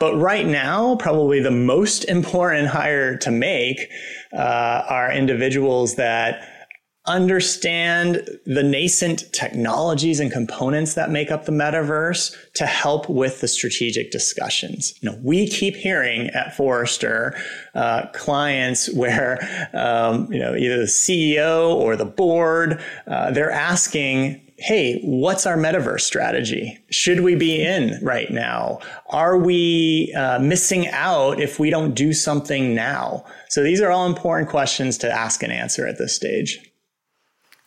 but 0.00 0.16
right 0.16 0.46
now 0.46 0.96
probably 0.96 1.40
the 1.40 1.50
most 1.50 2.04
important 2.08 2.68
hire 2.68 3.16
to 3.16 3.30
make 3.30 3.90
uh, 4.32 4.82
are 4.88 5.12
individuals 5.12 5.94
that 5.94 6.57
understand 7.08 8.28
the 8.44 8.62
nascent 8.62 9.32
technologies 9.32 10.20
and 10.20 10.30
components 10.30 10.94
that 10.94 11.10
make 11.10 11.30
up 11.30 11.46
the 11.46 11.52
metaverse 11.52 12.36
to 12.54 12.66
help 12.66 13.08
with 13.08 13.40
the 13.40 13.48
strategic 13.48 14.10
discussions. 14.10 14.94
You 15.00 15.10
know, 15.10 15.18
we 15.24 15.48
keep 15.48 15.74
hearing 15.74 16.28
at 16.28 16.54
Forrester 16.54 17.34
uh, 17.74 18.06
clients 18.12 18.92
where 18.94 19.38
um, 19.72 20.30
you 20.32 20.38
know 20.38 20.54
either 20.54 20.78
the 20.78 20.84
CEO 20.84 21.74
or 21.74 21.96
the 21.96 22.04
board 22.04 22.80
uh, 23.06 23.30
they're 23.30 23.50
asking. 23.50 24.44
Hey, 24.60 25.00
what's 25.04 25.46
our 25.46 25.56
metaverse 25.56 26.00
strategy? 26.00 26.76
Should 26.90 27.20
we 27.20 27.36
be 27.36 27.62
in 27.62 27.96
right 28.02 28.28
now? 28.28 28.80
Are 29.06 29.38
we 29.38 30.12
uh, 30.14 30.40
missing 30.40 30.88
out 30.88 31.38
if 31.38 31.60
we 31.60 31.70
don't 31.70 31.94
do 31.94 32.12
something 32.12 32.74
now? 32.74 33.24
So 33.48 33.62
these 33.62 33.80
are 33.80 33.92
all 33.92 34.04
important 34.04 34.50
questions 34.50 34.98
to 34.98 35.12
ask 35.12 35.44
and 35.44 35.52
answer 35.52 35.86
at 35.86 35.98
this 35.98 36.12
stage. 36.12 36.67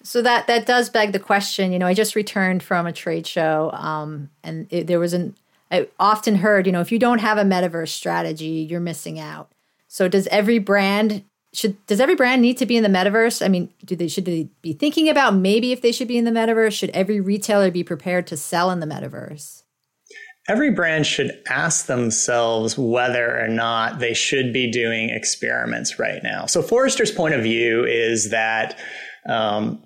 So 0.04 0.22
that 0.22 0.48
that 0.48 0.66
does 0.66 0.90
beg 0.90 1.12
the 1.12 1.20
question. 1.20 1.72
You 1.72 1.80
know, 1.80 1.88
I 1.88 1.94
just 1.94 2.16
returned 2.16 2.64
from 2.64 2.88
a 2.88 2.94
trade 2.94 3.28
show, 3.28 3.72
um, 3.74 4.30
and 4.44 4.68
it, 4.72 4.88
there 4.88 5.00
was 5.00 5.14
an. 5.14 5.36
I 5.70 5.88
often 6.00 6.36
heard, 6.36 6.66
you 6.66 6.74
know, 6.74 6.82
if 6.82 6.92
you 6.92 7.00
don't 7.00 7.20
have 7.20 7.38
a 7.38 7.44
metaverse 7.44 7.90
strategy, 7.90 8.68
you're 8.70 8.82
missing 8.82 9.20
out. 9.20 9.52
So 9.88 10.08
does 10.08 10.28
every 10.28 10.60
brand 10.60 11.24
should 11.54 11.86
does 11.86 12.00
every 12.00 12.16
brand 12.16 12.42
need 12.42 12.58
to 12.58 12.66
be 12.66 12.78
in 12.78 12.84
the 12.84 12.90
metaverse? 12.90 13.44
I 13.44 13.48
mean, 13.48 13.70
do 13.84 13.96
they 13.96 14.08
should 14.08 14.26
they 14.26 14.50
be 14.62 14.74
thinking 14.74 15.10
about 15.10 15.36
maybe 15.36 15.72
if 15.72 15.82
they 15.82 15.92
should 15.92 16.08
be 16.08 16.18
in 16.18 16.26
the 16.26 16.32
metaverse? 16.32 16.74
Should 16.74 16.92
every 16.92 17.20
retailer 17.20 17.72
be 17.72 17.84
prepared 17.84 18.28
to 18.28 18.38
sell 18.38 18.72
in 18.72 18.80
the 18.80 18.86
metaverse? 18.86 19.64
Every 20.48 20.72
brand 20.72 21.06
should 21.06 21.32
ask 21.50 21.86
themselves 21.86 22.78
whether 22.78 23.40
or 23.40 23.48
not 23.48 24.00
they 24.00 24.14
should 24.14 24.52
be 24.52 24.72
doing 24.72 25.10
experiments 25.10 26.00
right 26.00 26.24
now. 26.24 26.46
So 26.48 26.64
Forrester's 26.64 27.12
point 27.12 27.36
of 27.36 27.44
view 27.44 27.86
is 27.86 28.32
that 28.32 28.80
um, 29.30 29.84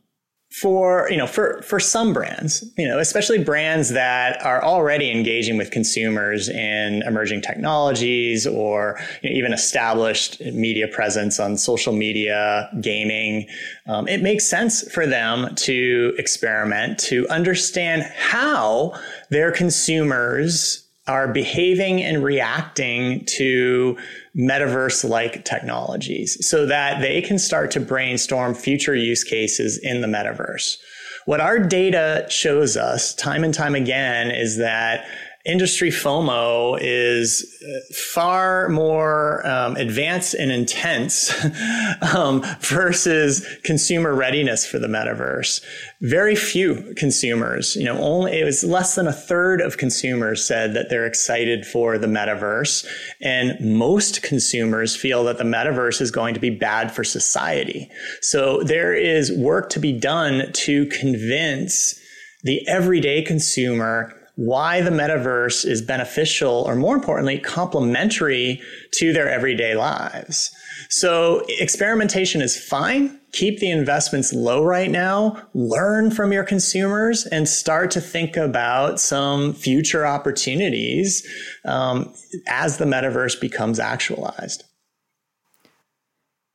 for 0.61 1.09
you 1.11 1.17
know 1.17 1.27
for 1.27 1.61
for 1.63 1.81
some 1.81 2.13
brands 2.13 2.63
you 2.77 2.87
know 2.87 2.97
especially 2.97 3.43
brands 3.43 3.89
that 3.89 4.41
are 4.41 4.63
already 4.63 5.11
engaging 5.11 5.57
with 5.57 5.69
consumers 5.69 6.47
in 6.47 7.01
emerging 7.03 7.41
technologies 7.41 8.47
or 8.47 8.97
you 9.21 9.29
know, 9.29 9.35
even 9.35 9.51
established 9.51 10.39
media 10.53 10.87
presence 10.87 11.41
on 11.41 11.57
social 11.57 11.91
media 11.91 12.69
gaming 12.79 13.45
um, 13.87 14.07
it 14.07 14.21
makes 14.21 14.47
sense 14.47 14.89
for 14.93 15.05
them 15.05 15.53
to 15.55 16.13
experiment 16.17 16.97
to 16.97 17.27
understand 17.27 18.03
how 18.15 18.93
their 19.29 19.51
consumers 19.51 20.87
are 21.07 21.27
behaving 21.27 22.01
and 22.01 22.23
reacting 22.23 23.25
to 23.25 23.97
metaverse 24.37 25.07
like 25.07 25.45
technologies 25.45 26.37
so 26.47 26.65
that 26.65 27.01
they 27.01 27.21
can 27.21 27.39
start 27.39 27.71
to 27.71 27.79
brainstorm 27.79 28.53
future 28.53 28.95
use 28.95 29.23
cases 29.23 29.77
in 29.77 30.01
the 30.01 30.07
metaverse. 30.07 30.77
What 31.25 31.41
our 31.41 31.57
data 31.57 32.25
shows 32.29 32.77
us 32.77 33.13
time 33.15 33.43
and 33.43 33.53
time 33.53 33.75
again 33.75 34.31
is 34.31 34.57
that 34.57 35.07
industry 35.45 35.91
FOMO 35.91 36.77
is 36.81 37.45
uh, 37.63 37.93
far 38.13 38.67
more 38.69 39.45
um, 39.45 39.75
advanced 39.75 40.33
and 40.33 40.51
intense 40.51 41.31
um, 42.15 42.43
versus 42.61 43.45
consumer 43.63 44.15
readiness 44.15 44.65
for 44.65 44.79
the 44.79 44.87
metaverse. 44.87 45.63
Very 46.01 46.35
few 46.35 46.93
consumers, 46.97 47.75
you 47.75 47.85
know, 47.85 47.97
only 47.99 48.39
it 48.39 48.43
was 48.43 48.63
less 48.63 48.95
than 48.95 49.07
a 49.07 49.13
third 49.13 49.61
of 49.61 49.77
consumers 49.77 50.45
said 50.45 50.73
that 50.73 50.89
they're 50.89 51.05
excited 51.05 51.65
for 51.65 51.97
the 51.97 52.07
metaverse, 52.07 52.85
and 53.21 53.59
most 53.59 54.23
consumers 54.23 54.95
feel 54.95 55.23
that 55.25 55.37
the 55.37 55.43
metaverse 55.43 56.01
is 56.01 56.09
going 56.09 56.33
to 56.33 56.39
be 56.39 56.49
bad 56.49 56.91
for 56.91 57.03
society. 57.03 57.89
So 58.21 58.63
there 58.63 58.95
is 58.95 59.31
work 59.31 59.69
to 59.71 59.79
be 59.79 59.91
done 59.91 60.51
to 60.53 60.87
convince 60.87 61.99
the 62.43 62.65
everyday 62.67 63.23
consumer 63.23 64.14
why 64.35 64.81
the 64.81 64.89
metaverse 64.89 65.65
is 65.65 65.81
beneficial 65.81 66.63
or 66.67 66.75
more 66.75 66.95
importantly, 66.95 67.39
complementary 67.39 68.61
to 68.91 69.13
their 69.13 69.29
everyday 69.29 69.75
lives. 69.75 70.51
So 70.89 71.45
experimentation 71.47 72.41
is 72.41 72.61
fine. 72.61 73.19
Keep 73.31 73.59
the 73.59 73.69
investments 73.69 74.33
low 74.33 74.63
right 74.63 74.91
now. 74.91 75.41
Learn 75.53 76.11
from 76.11 76.33
your 76.33 76.43
consumers 76.43 77.25
and 77.25 77.47
start 77.47 77.91
to 77.91 78.01
think 78.01 78.35
about 78.35 78.99
some 78.99 79.53
future 79.53 80.05
opportunities 80.05 81.25
um, 81.63 82.13
as 82.47 82.77
the 82.77 82.85
metaverse 82.85 83.39
becomes 83.39 83.79
actualized. 83.79 84.63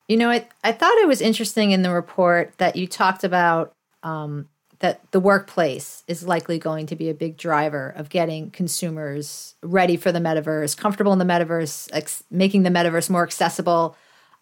You 0.07 0.17
know, 0.17 0.29
I, 0.29 0.49
I 0.65 0.73
thought 0.73 0.97
it 0.99 1.09
was 1.09 1.21
interesting 1.21 1.71
in 1.71 1.83
the 1.83 1.93
report 1.93 2.53
that 2.59 2.77
you 2.77 2.87
talked 2.87 3.25
about 3.25 3.73
um, 4.03 4.49
that 4.81 5.11
the 5.13 5.21
workplace 5.21 6.03
is 6.09 6.27
likely 6.27 6.59
going 6.59 6.87
to 6.87 6.97
be 6.97 7.11
a 7.11 7.15
big 7.15 7.37
driver 7.37 7.91
of 7.97 8.09
getting 8.09 8.51
consumers 8.51 9.55
ready 9.63 9.97
for 9.97 10.11
the 10.11 10.19
metaverse, 10.19 10.77
comfortable 10.77 11.13
in 11.13 11.19
the 11.19 11.25
metaverse, 11.25 11.89
ex- 11.93 12.25
making 12.31 12.63
the 12.63 12.71
metaverse 12.71 13.11
more 13.11 13.23
accessible. 13.23 13.95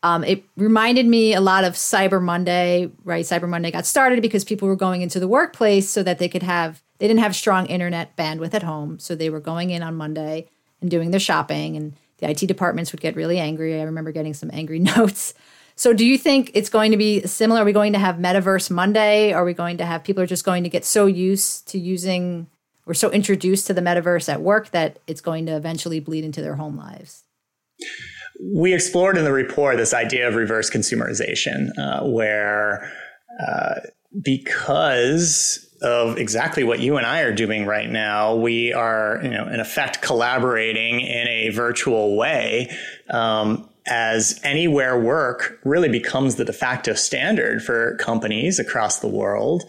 Um, 0.04 0.22
it 0.22 0.44
reminded 0.56 1.06
me 1.06 1.34
a 1.34 1.40
lot 1.40 1.64
of 1.64 1.74
Cyber 1.74 2.22
Monday, 2.22 2.88
right? 3.02 3.24
Cyber 3.24 3.48
Monday 3.48 3.72
got 3.72 3.84
started 3.84 4.22
because 4.22 4.44
people 4.44 4.68
were 4.68 4.76
going 4.76 5.02
into 5.02 5.18
the 5.18 5.26
workplace 5.26 5.90
so 5.90 6.04
that 6.04 6.20
they 6.20 6.28
could 6.28 6.44
have, 6.44 6.82
they 6.98 7.08
didn't 7.08 7.20
have 7.20 7.34
strong 7.34 7.66
internet 7.66 8.16
bandwidth 8.16 8.54
at 8.54 8.62
home. 8.62 9.00
So 9.00 9.16
they 9.16 9.30
were 9.30 9.40
going 9.40 9.70
in 9.70 9.82
on 9.82 9.96
Monday 9.96 10.48
and 10.80 10.88
doing 10.88 11.10
their 11.10 11.18
shopping, 11.18 11.76
and 11.76 11.96
the 12.18 12.30
IT 12.30 12.46
departments 12.46 12.92
would 12.92 13.00
get 13.00 13.16
really 13.16 13.40
angry. 13.40 13.80
I 13.80 13.82
remember 13.82 14.12
getting 14.12 14.34
some 14.34 14.50
angry 14.52 14.78
notes 14.96 15.34
so 15.78 15.92
do 15.92 16.04
you 16.04 16.18
think 16.18 16.50
it's 16.54 16.68
going 16.68 16.90
to 16.90 16.96
be 16.96 17.24
similar? 17.24 17.62
Are 17.62 17.64
we 17.64 17.72
going 17.72 17.92
to 17.92 18.00
have 18.00 18.16
Metaverse 18.16 18.68
Monday? 18.68 19.32
Are 19.32 19.44
we 19.44 19.54
going 19.54 19.76
to 19.76 19.86
have 19.86 20.02
people 20.02 20.20
are 20.20 20.26
just 20.26 20.44
going 20.44 20.64
to 20.64 20.68
get 20.68 20.84
so 20.84 21.06
used 21.06 21.68
to 21.68 21.78
using 21.78 22.48
or 22.84 22.94
so 22.94 23.12
introduced 23.12 23.68
to 23.68 23.74
the 23.74 23.80
metaverse 23.80 24.28
at 24.28 24.40
work 24.40 24.70
that 24.72 24.98
it's 25.06 25.20
going 25.20 25.46
to 25.46 25.54
eventually 25.54 26.00
bleed 26.00 26.24
into 26.24 26.42
their 26.42 26.56
home 26.56 26.76
lives? 26.76 27.22
We 28.42 28.74
explored 28.74 29.16
in 29.16 29.24
the 29.24 29.32
report 29.32 29.76
this 29.76 29.94
idea 29.94 30.26
of 30.26 30.34
reverse 30.34 30.68
consumerization, 30.68 31.70
uh, 31.78 32.04
where 32.08 32.90
uh, 33.46 33.74
because 34.20 35.64
of 35.80 36.18
exactly 36.18 36.64
what 36.64 36.80
you 36.80 36.96
and 36.96 37.06
I 37.06 37.20
are 37.20 37.32
doing 37.32 37.64
right 37.64 37.88
now. 37.88 38.34
We 38.34 38.72
are, 38.72 39.20
you 39.22 39.30
know, 39.30 39.46
in 39.46 39.60
effect 39.60 40.02
collaborating 40.02 41.00
in 41.00 41.28
a 41.28 41.50
virtual 41.50 42.16
way. 42.16 42.76
Um, 43.10 43.68
as 43.88 44.38
anywhere 44.42 44.98
work 44.98 45.58
really 45.64 45.88
becomes 45.88 46.36
the 46.36 46.44
de 46.44 46.52
facto 46.52 46.94
standard 46.94 47.62
for 47.62 47.96
companies 47.96 48.58
across 48.58 49.00
the 49.00 49.08
world, 49.08 49.64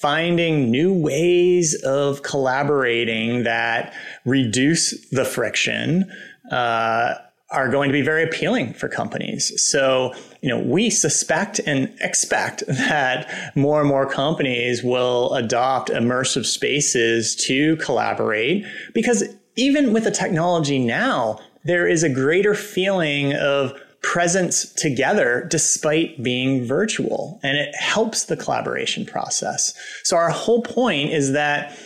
finding 0.00 0.70
new 0.70 0.92
ways 0.92 1.74
of 1.82 2.22
collaborating 2.22 3.44
that 3.44 3.94
reduce 4.24 5.08
the 5.10 5.24
friction 5.24 6.10
uh, 6.50 7.14
are 7.50 7.68
going 7.68 7.88
to 7.88 7.92
be 7.92 8.02
very 8.02 8.24
appealing 8.24 8.72
for 8.74 8.88
companies. 8.88 9.52
So, 9.62 10.14
you 10.40 10.48
know, 10.48 10.58
we 10.58 10.90
suspect 10.90 11.60
and 11.60 11.94
expect 12.00 12.64
that 12.68 13.52
more 13.54 13.80
and 13.80 13.88
more 13.88 14.06
companies 14.06 14.82
will 14.82 15.34
adopt 15.34 15.90
immersive 15.90 16.46
spaces 16.46 17.36
to 17.46 17.76
collaborate 17.76 18.64
because 18.94 19.24
even 19.56 19.92
with 19.92 20.04
the 20.04 20.10
technology 20.10 20.78
now, 20.78 21.38
there 21.64 21.86
is 21.86 22.02
a 22.02 22.08
greater 22.08 22.54
feeling 22.54 23.34
of 23.34 23.72
presence 24.02 24.72
together 24.72 25.46
despite 25.48 26.22
being 26.22 26.66
virtual. 26.66 27.38
And 27.42 27.56
it 27.56 27.74
helps 27.74 28.24
the 28.24 28.36
collaboration 28.36 29.06
process. 29.06 29.74
So 30.02 30.16
our 30.16 30.30
whole 30.30 30.62
point 30.62 31.10
is 31.10 31.32
that 31.32 31.78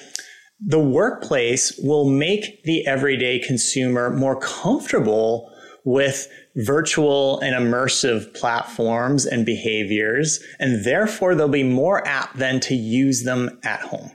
the 0.59 0.81
workplace 0.81 1.79
will 1.83 2.09
make 2.09 2.63
the 2.65 2.87
everyday 2.87 3.39
consumer 3.39 4.11
more 4.11 4.41
comfortable 4.41 5.53
with 5.85 6.29
virtual 6.57 7.39
and 7.41 7.55
immersive 7.55 8.35
platforms 8.35 9.27
and 9.27 9.45
behaviors, 9.45 10.43
and 10.59 10.85
therefore 10.85 11.35
they'll 11.35 11.49
be 11.49 11.63
more 11.63 12.07
apt 12.09 12.39
then 12.39 12.59
to 12.61 12.75
use 12.75 13.23
them 13.25 13.61
at 13.63 13.81
home. 13.81 14.11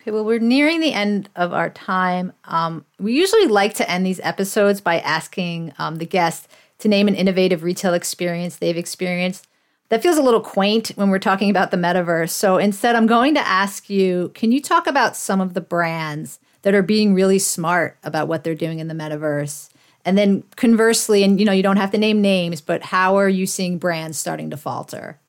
Okay, 0.00 0.12
well, 0.12 0.24
we're 0.24 0.38
nearing 0.38 0.80
the 0.80 0.94
end 0.94 1.28
of 1.36 1.52
our 1.52 1.68
time. 1.68 2.32
Um, 2.44 2.86
we 2.98 3.12
usually 3.12 3.46
like 3.46 3.74
to 3.74 3.90
end 3.90 4.06
these 4.06 4.20
episodes 4.20 4.80
by 4.80 4.98
asking 5.00 5.74
um, 5.78 5.96
the 5.96 6.06
guest 6.06 6.48
to 6.78 6.88
name 6.88 7.06
an 7.06 7.14
innovative 7.14 7.62
retail 7.62 7.92
experience 7.92 8.56
they've 8.56 8.78
experienced. 8.78 9.46
That 9.90 10.02
feels 10.02 10.16
a 10.16 10.22
little 10.22 10.40
quaint 10.40 10.92
when 10.94 11.10
we're 11.10 11.18
talking 11.18 11.50
about 11.50 11.70
the 11.70 11.76
metaverse. 11.76 12.30
So 12.30 12.56
instead, 12.56 12.96
I'm 12.96 13.06
going 13.06 13.34
to 13.34 13.46
ask 13.46 13.90
you 13.90 14.30
can 14.34 14.52
you 14.52 14.62
talk 14.62 14.86
about 14.86 15.16
some 15.16 15.38
of 15.40 15.52
the 15.52 15.60
brands 15.60 16.38
that 16.62 16.74
are 16.74 16.82
being 16.82 17.12
really 17.12 17.38
smart 17.38 17.98
about 18.02 18.26
what 18.26 18.42
they're 18.42 18.54
doing 18.54 18.78
in 18.78 18.88
the 18.88 18.94
metaverse? 18.94 19.68
And 20.06 20.16
then 20.16 20.44
conversely, 20.56 21.24
and 21.24 21.38
you 21.38 21.44
know, 21.44 21.52
you 21.52 21.62
don't 21.62 21.76
have 21.76 21.90
to 21.90 21.98
name 21.98 22.22
names, 22.22 22.62
but 22.62 22.84
how 22.84 23.16
are 23.16 23.28
you 23.28 23.46
seeing 23.46 23.76
brands 23.76 24.16
starting 24.16 24.48
to 24.48 24.56
falter? 24.56 25.20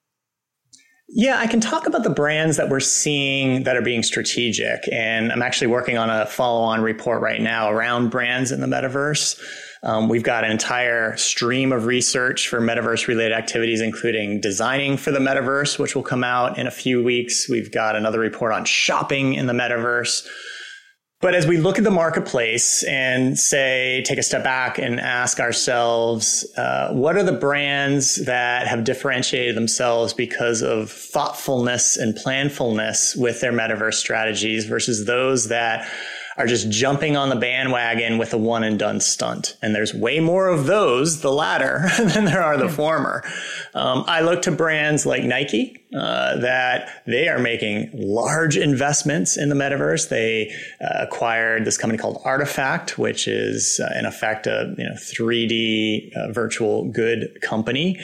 Yeah, 1.13 1.39
I 1.39 1.47
can 1.47 1.59
talk 1.59 1.87
about 1.87 2.03
the 2.03 2.09
brands 2.09 2.55
that 2.55 2.69
we're 2.69 2.79
seeing 2.79 3.63
that 3.63 3.75
are 3.75 3.81
being 3.81 4.01
strategic. 4.01 4.87
And 4.93 5.29
I'm 5.29 5.41
actually 5.41 5.67
working 5.67 5.97
on 5.97 6.09
a 6.09 6.25
follow 6.25 6.61
on 6.61 6.81
report 6.81 7.21
right 7.21 7.41
now 7.41 7.69
around 7.69 8.09
brands 8.09 8.53
in 8.53 8.61
the 8.61 8.67
metaverse. 8.67 9.37
Um, 9.83 10.07
we've 10.07 10.23
got 10.23 10.45
an 10.45 10.51
entire 10.51 11.17
stream 11.17 11.73
of 11.73 11.85
research 11.85 12.47
for 12.47 12.61
metaverse 12.61 13.07
related 13.07 13.35
activities, 13.35 13.81
including 13.81 14.39
designing 14.39 14.95
for 14.95 15.11
the 15.11 15.19
metaverse, 15.19 15.77
which 15.77 15.95
will 15.95 16.03
come 16.03 16.23
out 16.23 16.57
in 16.57 16.65
a 16.65 16.71
few 16.71 17.03
weeks. 17.03 17.49
We've 17.49 17.71
got 17.71 17.97
another 17.97 18.19
report 18.19 18.53
on 18.53 18.63
shopping 18.63 19.33
in 19.33 19.47
the 19.47 19.53
metaverse. 19.53 20.25
But 21.21 21.35
as 21.35 21.45
we 21.45 21.57
look 21.57 21.77
at 21.77 21.83
the 21.83 21.91
marketplace 21.91 22.81
and 22.83 23.37
say, 23.37 24.03
take 24.07 24.17
a 24.17 24.23
step 24.23 24.43
back 24.43 24.79
and 24.79 24.99
ask 24.99 25.39
ourselves, 25.39 26.51
uh, 26.57 26.91
what 26.93 27.15
are 27.15 27.21
the 27.21 27.31
brands 27.31 28.25
that 28.25 28.65
have 28.65 28.83
differentiated 28.83 29.55
themselves 29.55 30.13
because 30.13 30.63
of 30.63 30.89
thoughtfulness 30.91 31.95
and 31.95 32.15
planfulness 32.15 33.15
with 33.15 33.39
their 33.39 33.53
metaverse 33.53 33.93
strategies 33.93 34.65
versus 34.65 35.05
those 35.05 35.49
that 35.49 35.87
are 36.41 36.47
just 36.47 36.71
jumping 36.71 37.15
on 37.15 37.29
the 37.29 37.35
bandwagon 37.35 38.17
with 38.17 38.33
a 38.33 38.37
one 38.37 38.63
and 38.63 38.79
done 38.79 38.99
stunt. 38.99 39.55
And 39.61 39.75
there's 39.75 39.93
way 39.93 40.19
more 40.19 40.47
of 40.47 40.65
those, 40.65 41.21
the 41.21 41.31
latter, 41.31 41.87
than 41.99 42.25
there 42.25 42.41
are 42.41 42.57
the 42.57 42.65
yeah. 42.65 42.71
former. 42.71 43.23
Um, 43.75 44.03
I 44.07 44.21
look 44.21 44.41
to 44.43 44.51
brands 44.51 45.05
like 45.05 45.23
Nike, 45.23 45.77
uh, 45.95 46.37
that 46.37 46.89
they 47.05 47.27
are 47.27 47.37
making 47.37 47.91
large 47.93 48.57
investments 48.57 49.37
in 49.37 49.49
the 49.49 49.55
metaverse. 49.55 50.09
They 50.09 50.51
uh, 50.81 51.05
acquired 51.05 51.63
this 51.63 51.77
company 51.77 52.01
called 52.01 52.23
RTFKT, 52.23 52.97
which 52.97 53.27
is 53.27 53.79
uh, 53.79 53.93
in 53.99 54.05
effect 54.07 54.47
a 54.47 54.73
you 54.79 54.83
know 54.83 54.95
3D 54.95 56.11
uh, 56.17 56.31
virtual 56.31 56.85
good 56.85 57.37
company. 57.43 57.99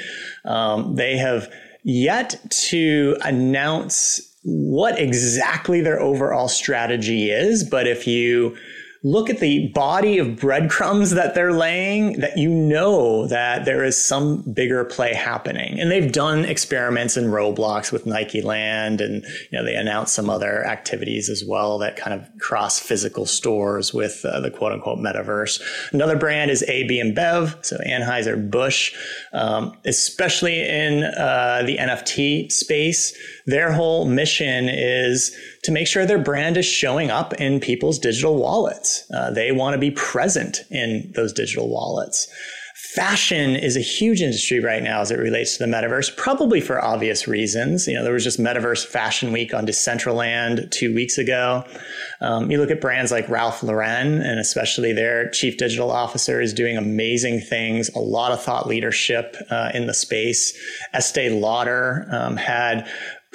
Um, 0.45 0.95
they 0.95 1.17
have 1.17 1.51
yet 1.83 2.39
to 2.49 3.17
announce 3.23 4.26
what 4.47 4.97
exactly 4.97 5.81
their 5.81 5.99
overall 5.99 6.47
strategy 6.47 7.29
is, 7.29 7.65
but 7.65 7.85
if 7.85 8.07
you 8.07 8.57
look 9.03 9.29
at 9.29 9.39
the 9.39 9.67
body 9.69 10.17
of 10.17 10.37
breadcrumbs 10.37 11.11
that 11.11 11.35
they're 11.35 11.53
laying 11.53 12.19
that 12.19 12.37
you 12.37 12.49
know 12.49 13.27
that 13.27 13.65
there 13.65 13.83
is 13.83 14.03
some 14.03 14.41
bigger 14.53 14.83
play 14.83 15.13
happening. 15.13 15.79
And 15.79 15.91
they've 15.91 16.11
done 16.11 16.45
experiments 16.45 17.17
in 17.17 17.25
roblox 17.25 17.91
with 17.91 18.05
nike 18.05 18.41
land 18.41 19.01
and 19.01 19.23
you 19.23 19.57
know 19.57 19.63
they 19.63 19.75
announced 19.75 20.13
some 20.13 20.29
other 20.29 20.65
activities 20.65 21.29
as 21.29 21.43
well 21.45 21.77
that 21.79 21.95
kind 21.95 22.19
of 22.19 22.27
cross 22.39 22.79
physical 22.79 23.25
stores 23.25 23.93
with 23.93 24.23
uh, 24.25 24.39
the 24.39 24.51
quote 24.51 24.71
unquote 24.71 24.99
metaverse. 24.99 25.61
Another 25.93 26.17
brand 26.17 26.51
is 26.51 26.63
AB 26.63 27.01
InBev, 27.01 27.65
so 27.65 27.77
anheuser-busch 27.87 28.93
um, 29.33 29.77
especially 29.85 30.61
in 30.61 31.03
uh, 31.03 31.63
the 31.65 31.77
nft 31.77 32.51
space. 32.51 33.15
Their 33.45 33.71
whole 33.71 34.05
mission 34.05 34.67
is 34.69 35.35
to 35.63 35.71
make 35.71 35.87
sure 35.87 36.05
their 36.05 36.17
brand 36.17 36.57
is 36.57 36.65
showing 36.65 37.11
up 37.11 37.33
in 37.35 37.59
people's 37.59 37.99
digital 37.99 38.37
wallets. 38.37 39.03
Uh, 39.13 39.31
they 39.31 39.51
want 39.51 39.73
to 39.73 39.79
be 39.79 39.91
present 39.91 40.59
in 40.69 41.11
those 41.15 41.33
digital 41.33 41.69
wallets. 41.69 42.27
Fashion 42.93 43.55
is 43.55 43.75
a 43.75 43.81
huge 43.81 44.21
industry 44.21 44.59
right 44.59 44.81
now 44.81 45.01
as 45.01 45.11
it 45.11 45.17
relates 45.17 45.57
to 45.57 45.65
the 45.65 45.71
metaverse, 45.71 46.15
probably 46.15 46.61
for 46.61 46.83
obvious 46.83 47.27
reasons. 47.27 47.87
You 47.87 47.95
know, 47.95 48.03
there 48.03 48.13
was 48.13 48.23
just 48.23 48.39
Metaverse 48.39 48.85
Fashion 48.85 49.31
Week 49.31 49.53
on 49.53 49.65
Decentraland 49.65 50.69
two 50.69 50.93
weeks 50.93 51.17
ago. 51.17 51.63
Um, 52.21 52.49
you 52.51 52.59
look 52.59 52.71
at 52.71 52.79
brands 52.79 53.11
like 53.11 53.27
Ralph 53.29 53.63
Lauren, 53.63 54.21
and 54.21 54.39
especially 54.39 54.93
their 54.93 55.29
chief 55.31 55.57
digital 55.57 55.91
officer 55.91 56.39
is 56.39 56.53
doing 56.53 56.77
amazing 56.77 57.39
things, 57.39 57.89
a 57.95 57.99
lot 57.99 58.31
of 58.31 58.41
thought 58.41 58.67
leadership 58.67 59.35
uh, 59.49 59.71
in 59.73 59.87
the 59.87 59.93
space. 59.93 60.55
Estee 60.93 61.29
Lauder 61.29 62.07
um, 62.11 62.37
had 62.37 62.87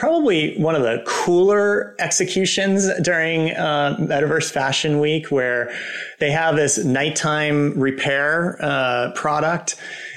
probably 0.02 0.56
one 0.56 0.74
of 0.74 0.82
the 0.82 1.00
cooler 1.06 1.94
executions 2.00 2.90
during 3.02 3.52
uh, 3.52 3.96
Metaverse 4.00 4.50
Fashion 4.50 4.98
Week, 4.98 5.30
where 5.30 5.72
they 6.18 6.32
have 6.32 6.56
this 6.56 6.76
nighttime 6.84 7.78
repair 7.78 8.58
uh, 8.60 9.12
product 9.12 9.76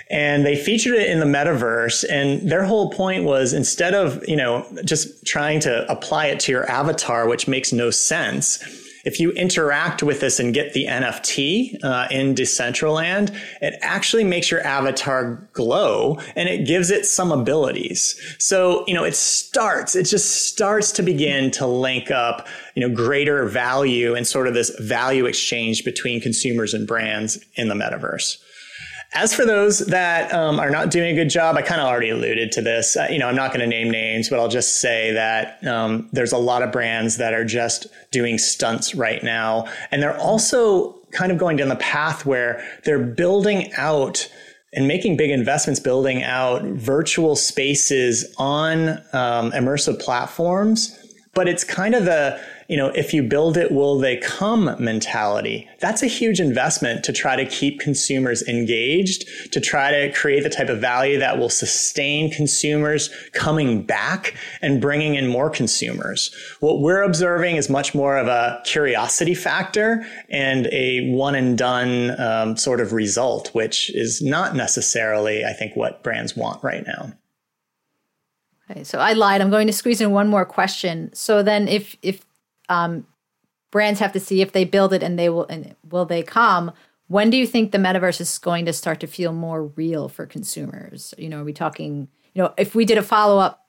and 0.09 0.43
they 0.43 0.55
featured 0.55 0.95
it 0.95 1.07
in 1.07 1.19
the 1.19 1.25
metaverse 1.27 2.03
and 2.09 2.49
their 2.49 2.63
whole 2.63 2.89
point 2.89 3.25
was 3.25 3.53
instead 3.53 3.93
of 3.93 4.27
you 4.27 4.35
know 4.35 4.65
just 4.83 5.23
trying 5.23 5.59
to 5.59 5.91
apply 5.91 6.27
it 6.27 6.39
to 6.39 6.51
your 6.51 6.67
avatar 6.69 7.27
which 7.27 7.47
makes 7.47 7.73
no 7.73 7.89
sense 7.89 8.59
if 9.05 9.19
you 9.19 9.31
interact 9.31 10.03
with 10.03 10.19
this 10.19 10.39
and 10.39 10.53
get 10.53 10.73
the 10.73 10.85
NFT 10.85 11.83
uh, 11.83 12.07
in 12.09 12.35
Decentraland, 12.35 13.35
it 13.61 13.77
actually 13.81 14.23
makes 14.23 14.49
your 14.49 14.61
avatar 14.61 15.47
glow 15.53 16.19
and 16.35 16.49
it 16.49 16.65
gives 16.65 16.89
it 16.89 17.05
some 17.05 17.31
abilities. 17.31 18.19
So, 18.39 18.83
you 18.87 18.93
know, 18.93 19.03
it 19.03 19.15
starts, 19.15 19.95
it 19.95 20.03
just 20.03 20.47
starts 20.47 20.91
to 20.93 21.03
begin 21.03 21.51
to 21.51 21.67
link 21.67 22.09
up, 22.09 22.47
you 22.75 22.85
know, 22.85 22.93
greater 22.93 23.45
value 23.45 24.15
and 24.15 24.25
sort 24.25 24.47
of 24.47 24.53
this 24.53 24.71
value 24.79 25.25
exchange 25.25 25.85
between 25.85 26.19
consumers 26.19 26.73
and 26.73 26.87
brands 26.87 27.39
in 27.55 27.69
the 27.69 27.75
metaverse. 27.75 28.37
As 29.15 29.33
for 29.33 29.45
those 29.45 29.79
that 29.79 30.33
um, 30.33 30.59
are 30.59 30.69
not 30.69 30.91
doing 30.91 31.11
a 31.11 31.15
good 31.15 31.29
job, 31.29 31.55
I 31.55 31.61
kind 31.61 31.79
of 31.79 31.87
already 31.87 32.09
alluded 32.09 32.51
to 32.51 32.61
this. 32.61 32.97
Uh, 32.97 33.07
you 33.09 33.17
know, 33.17 33.29
I'm 33.29 33.35
not 33.35 33.51
going 33.51 33.61
to 33.61 33.67
name 33.67 33.89
names, 33.89 34.29
but 34.29 34.39
I'll 34.39 34.49
just 34.49 34.81
say 34.81 35.13
that 35.13 35.65
um, 35.65 36.09
there's 36.11 36.33
a 36.33 36.37
lot 36.37 36.61
of 36.61 36.73
brands 36.73 37.15
that 37.15 37.33
are 37.33 37.45
just 37.45 37.87
doing 38.11 38.37
stunts 38.37 38.93
right 38.93 39.23
now, 39.23 39.67
and 39.89 40.03
they're 40.03 40.19
also 40.19 40.99
kind 41.11 41.31
of 41.31 41.37
going 41.37 41.55
down 41.55 41.69
the 41.69 41.77
path 41.77 42.25
where 42.25 42.61
they're 42.83 42.99
building 42.99 43.71
out 43.77 44.29
and 44.73 44.85
making 44.85 45.15
big 45.15 45.31
investments 45.31 45.79
building 45.79 46.21
out 46.21 46.63
virtual 46.63 47.37
spaces 47.37 48.35
on 48.37 48.89
um, 49.13 49.51
immersive 49.53 49.97
platforms. 50.01 50.99
But 51.33 51.47
it's 51.47 51.63
kind 51.63 51.95
of 51.95 52.03
the 52.03 52.37
you 52.67 52.77
know, 52.77 52.87
if 52.87 53.13
you 53.13 53.21
build 53.21 53.57
it, 53.57 53.71
will 53.71 53.99
they 53.99 54.17
come 54.17 54.75
mentality. 54.79 55.67
That's 55.79 56.01
a 56.01 56.07
huge 56.07 56.39
investment 56.39 57.03
to 57.05 57.13
try 57.13 57.35
to 57.35 57.45
keep 57.45 57.79
consumers 57.79 58.41
engaged, 58.47 59.53
to 59.53 59.61
try 59.61 59.91
to 59.91 60.11
create 60.13 60.43
the 60.43 60.49
type 60.49 60.69
of 60.69 60.81
value 60.81 61.19
that 61.19 61.37
will 61.37 61.49
sustain 61.49 62.31
consumers 62.31 63.09
coming 63.33 63.83
back 63.83 64.35
and 64.61 64.81
bringing 64.81 65.15
in 65.15 65.27
more 65.27 65.49
consumers. 65.49 66.33
What 66.59 66.81
we're 66.81 67.03
observing 67.03 67.57
is 67.57 67.69
much 67.69 67.93
more 67.93 68.17
of 68.17 68.27
a 68.27 68.61
curiosity 68.65 69.35
factor 69.35 70.05
and 70.29 70.67
a 70.71 71.11
one 71.11 71.35
and 71.35 71.57
done 71.57 72.19
um, 72.19 72.57
sort 72.57 72.79
of 72.79 72.93
result, 72.93 73.53
which 73.53 73.93
is 73.93 74.21
not 74.21 74.55
necessarily, 74.55 75.45
I 75.45 75.53
think, 75.53 75.75
what 75.75 76.03
brands 76.03 76.35
want 76.35 76.63
right 76.63 76.85
now. 76.85 77.13
Okay, 78.71 78.83
so 78.83 78.97
I 78.97 79.13
lied. 79.13 79.41
I'm 79.41 79.51
going 79.51 79.67
to 79.67 79.73
squeeze 79.73 80.01
in 80.01 80.11
one 80.11 80.27
more 80.27 80.45
question. 80.45 81.11
So 81.13 81.43
then, 81.43 81.67
if 81.67 81.95
if 82.01 82.25
um, 82.69 83.05
brands 83.71 83.99
have 83.99 84.13
to 84.13 84.19
see 84.19 84.41
if 84.41 84.51
they 84.51 84.65
build 84.65 84.93
it 84.93 85.03
and 85.03 85.17
they 85.19 85.29
will 85.29 85.45
and 85.47 85.75
will 85.89 86.05
they 86.05 86.23
come. 86.23 86.71
When 87.07 87.29
do 87.29 87.37
you 87.37 87.45
think 87.45 87.71
the 87.71 87.77
metaverse 87.77 88.19
is 88.19 88.37
going 88.37 88.65
to 88.65 88.73
start 88.73 88.99
to 89.01 89.07
feel 89.07 89.31
more 89.31 89.65
real 89.65 90.09
for 90.09 90.25
consumers? 90.25 91.13
You 91.17 91.29
know 91.29 91.41
are 91.41 91.43
we 91.43 91.53
talking 91.53 92.07
you 92.33 92.41
know 92.41 92.53
if 92.57 92.75
we 92.75 92.85
did 92.85 92.97
a 92.97 93.03
follow-up 93.03 93.61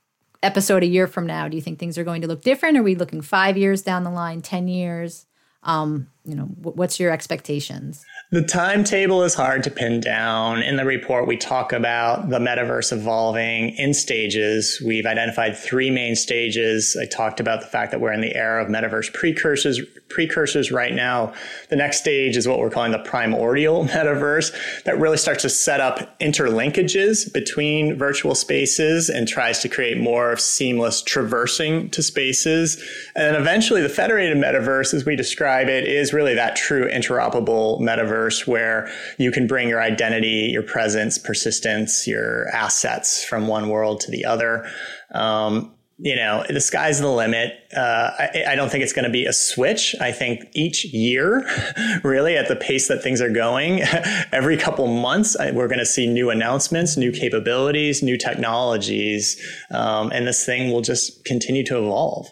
episode 0.43 0.83
a 0.83 0.87
year 0.87 1.07
from 1.07 1.27
now 1.27 1.49
do 1.49 1.57
you 1.57 1.63
think 1.63 1.79
things 1.79 1.99
are 1.99 2.05
going 2.05 2.23
to 2.23 2.29
look 2.29 2.43
different? 2.43 2.77
Are 2.77 2.83
we 2.83 2.95
looking 2.95 3.21
five 3.21 3.57
years 3.57 3.83
down 3.83 4.05
the 4.05 4.11
line 4.11 4.43
ten 4.43 4.69
years? 4.69 5.27
Um, 5.63 6.09
you 6.27 6.35
know, 6.35 6.47
what's 6.63 6.99
your 6.99 7.13
expectations? 7.13 8.05
The 8.33 8.43
timetable 8.43 9.23
is 9.23 9.35
hard 9.35 9.63
to 9.63 9.71
pin 9.71 10.01
down. 10.01 10.61
In 10.61 10.75
the 10.75 10.85
report, 10.85 11.29
we 11.29 11.37
talk 11.37 11.73
about 11.73 12.29
the 12.29 12.41
metaverse 12.41 12.93
evolving 12.93 13.71
in 13.77 13.95
stages. 13.95 14.83
We've 14.85 15.07
identified 15.07 15.57
three 15.57 15.89
main 15.89 16.17
stages. 16.17 16.97
I 17.01 17.07
talked 17.07 17.39
about 17.39 17.61
the 17.61 17.69
fact 17.69 17.93
that 17.93 18.01
we're 18.01 18.13
in 18.13 18.23
the 18.23 18.35
era 18.35 18.65
of 18.65 18.69
metaverse 18.69 19.15
precursors, 19.15 19.81
precursors 20.09 20.73
right 20.73 20.93
now. 20.93 21.33
The 21.69 21.77
next 21.77 21.99
stage 21.99 22.37
is 22.37 22.49
what 22.49 22.59
we're 22.59 22.71
calling 22.71 22.91
the 22.91 22.99
primordial 22.99 23.85
metaverse 23.87 24.83
that 24.83 24.99
really 24.99 25.19
starts 25.19 25.43
to 25.43 25.49
set 25.49 25.81
up 25.81 26.19
interlinkages 26.19 27.33
between 27.33 27.97
virtual 27.97 28.35
spaces 28.35 29.09
and 29.09 29.29
tries 29.29 29.61
to 29.61 29.69
create 29.69 29.99
more 29.99 30.37
seamless 30.37 31.01
traversing 31.01 31.91
to 31.91 32.03
spaces. 32.03 32.77
And 33.15 33.25
then 33.25 33.41
eventually 33.41 33.83
the 33.83 33.89
federated 33.89 34.37
metaverse, 34.37 34.93
as 34.93 35.05
we 35.05 35.15
describe 35.15 35.69
it, 35.69 35.87
is 35.87 36.13
really 36.17 36.35
that 36.35 36.57
true 36.57 36.89
interoperable 36.89 37.79
metaverse 37.81 38.47
where 38.47 38.91
you 39.19 39.31
can 39.31 39.47
bring 39.47 39.69
your 39.69 39.83
identity, 39.83 40.49
your 40.51 40.63
presence, 40.63 41.19
persistence, 41.19 42.07
your 42.07 42.49
assets 42.49 43.23
from 43.23 43.47
one 43.47 43.69
world 43.69 44.01
to 44.01 44.11
the 44.11 44.25
other. 44.25 44.67
Um, 45.13 45.73
you 45.99 46.15
know, 46.15 46.45
the 46.49 46.61
sky's 46.61 47.01
the 47.01 47.11
limit. 47.11 47.55
Uh, 47.75 48.11
I, 48.19 48.45
I, 48.49 48.55
don't 48.55 48.71
think 48.71 48.85
it's 48.85 48.93
going 48.93 49.07
to 49.07 49.11
be 49.11 49.25
a 49.25 49.33
switch. 49.33 49.95
I 49.99 50.13
think 50.13 50.45
each 50.53 50.85
year, 50.85 51.49
really, 52.05 52.37
at 52.37 52.49
the 52.49 52.57
pace 52.57 52.89
that 52.89 53.03
things 53.03 53.23
are 53.23 53.31
going, 53.31 53.81
every 54.33 54.59
couple 54.59 54.87
months, 54.89 55.37
we're 55.55 55.69
going 55.69 55.79
to 55.79 55.87
see 55.87 56.07
new 56.07 56.29
announcements, 56.29 56.99
new 56.99 57.13
capabilities, 57.13 58.03
new 58.03 58.19
technologies, 58.19 59.41
um, 59.71 60.11
and 60.13 60.27
this 60.27 60.45
thing 60.45 60.71
will 60.71 60.83
just 60.83 61.25
continue 61.25 61.65
to 61.65 61.79
evolve. 61.79 62.31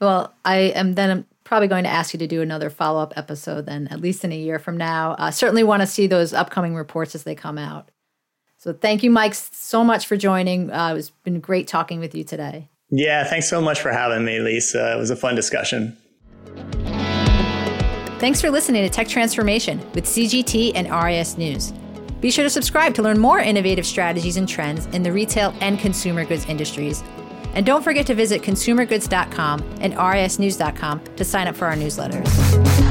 Well, 0.00 0.32
I 0.44 0.56
am 0.76 0.94
then 0.94 1.26
probably 1.48 1.66
going 1.66 1.84
to 1.84 1.90
ask 1.90 2.12
you 2.12 2.18
to 2.18 2.26
do 2.26 2.42
another 2.42 2.68
follow 2.68 3.00
up 3.00 3.14
episode 3.16 3.64
then, 3.64 3.88
at 3.88 4.00
least 4.00 4.22
in 4.22 4.32
a 4.32 4.36
year 4.36 4.58
from 4.58 4.76
now. 4.76 5.12
Uh, 5.12 5.30
certainly 5.30 5.64
want 5.64 5.80
to 5.80 5.86
see 5.86 6.06
those 6.06 6.34
upcoming 6.34 6.74
reports 6.74 7.14
as 7.14 7.22
they 7.22 7.34
come 7.34 7.56
out. 7.56 7.90
So 8.58 8.74
thank 8.74 9.02
you, 9.02 9.10
Mike, 9.10 9.34
so 9.34 9.82
much 9.82 10.06
for 10.06 10.16
joining. 10.16 10.70
Uh, 10.70 10.94
it's 10.96 11.10
been 11.10 11.40
great 11.40 11.66
talking 11.66 12.00
with 12.00 12.14
you 12.14 12.22
today. 12.22 12.68
Yeah, 12.90 13.24
thanks 13.24 13.48
so 13.48 13.60
much 13.62 13.80
for 13.80 13.90
having 13.90 14.24
me, 14.24 14.40
Lisa. 14.40 14.94
It 14.94 14.98
was 14.98 15.10
a 15.10 15.16
fun 15.16 15.34
discussion. 15.34 15.96
Thanks 18.18 18.40
for 18.40 18.50
listening 18.50 18.82
to 18.82 18.90
Tech 18.90 19.08
Transformation 19.08 19.78
with 19.94 20.04
CGT 20.04 20.72
and 20.74 20.90
RIS 20.90 21.38
News. 21.38 21.72
Be 22.20 22.30
sure 22.30 22.44
to 22.44 22.50
subscribe 22.50 22.94
to 22.94 23.02
learn 23.02 23.18
more 23.18 23.38
innovative 23.38 23.86
strategies 23.86 24.36
and 24.36 24.48
trends 24.48 24.86
in 24.86 25.02
the 25.02 25.12
retail 25.12 25.54
and 25.60 25.78
consumer 25.78 26.24
goods 26.24 26.44
industries 26.46 27.02
and 27.54 27.64
don't 27.66 27.82
forget 27.82 28.06
to 28.06 28.14
visit 28.14 28.42
consumergoods.com 28.42 29.60
and 29.80 29.94
risnews.com 29.94 31.00
to 31.16 31.24
sign 31.24 31.46
up 31.46 31.56
for 31.56 31.66
our 31.66 31.74
newsletters. 31.74 32.87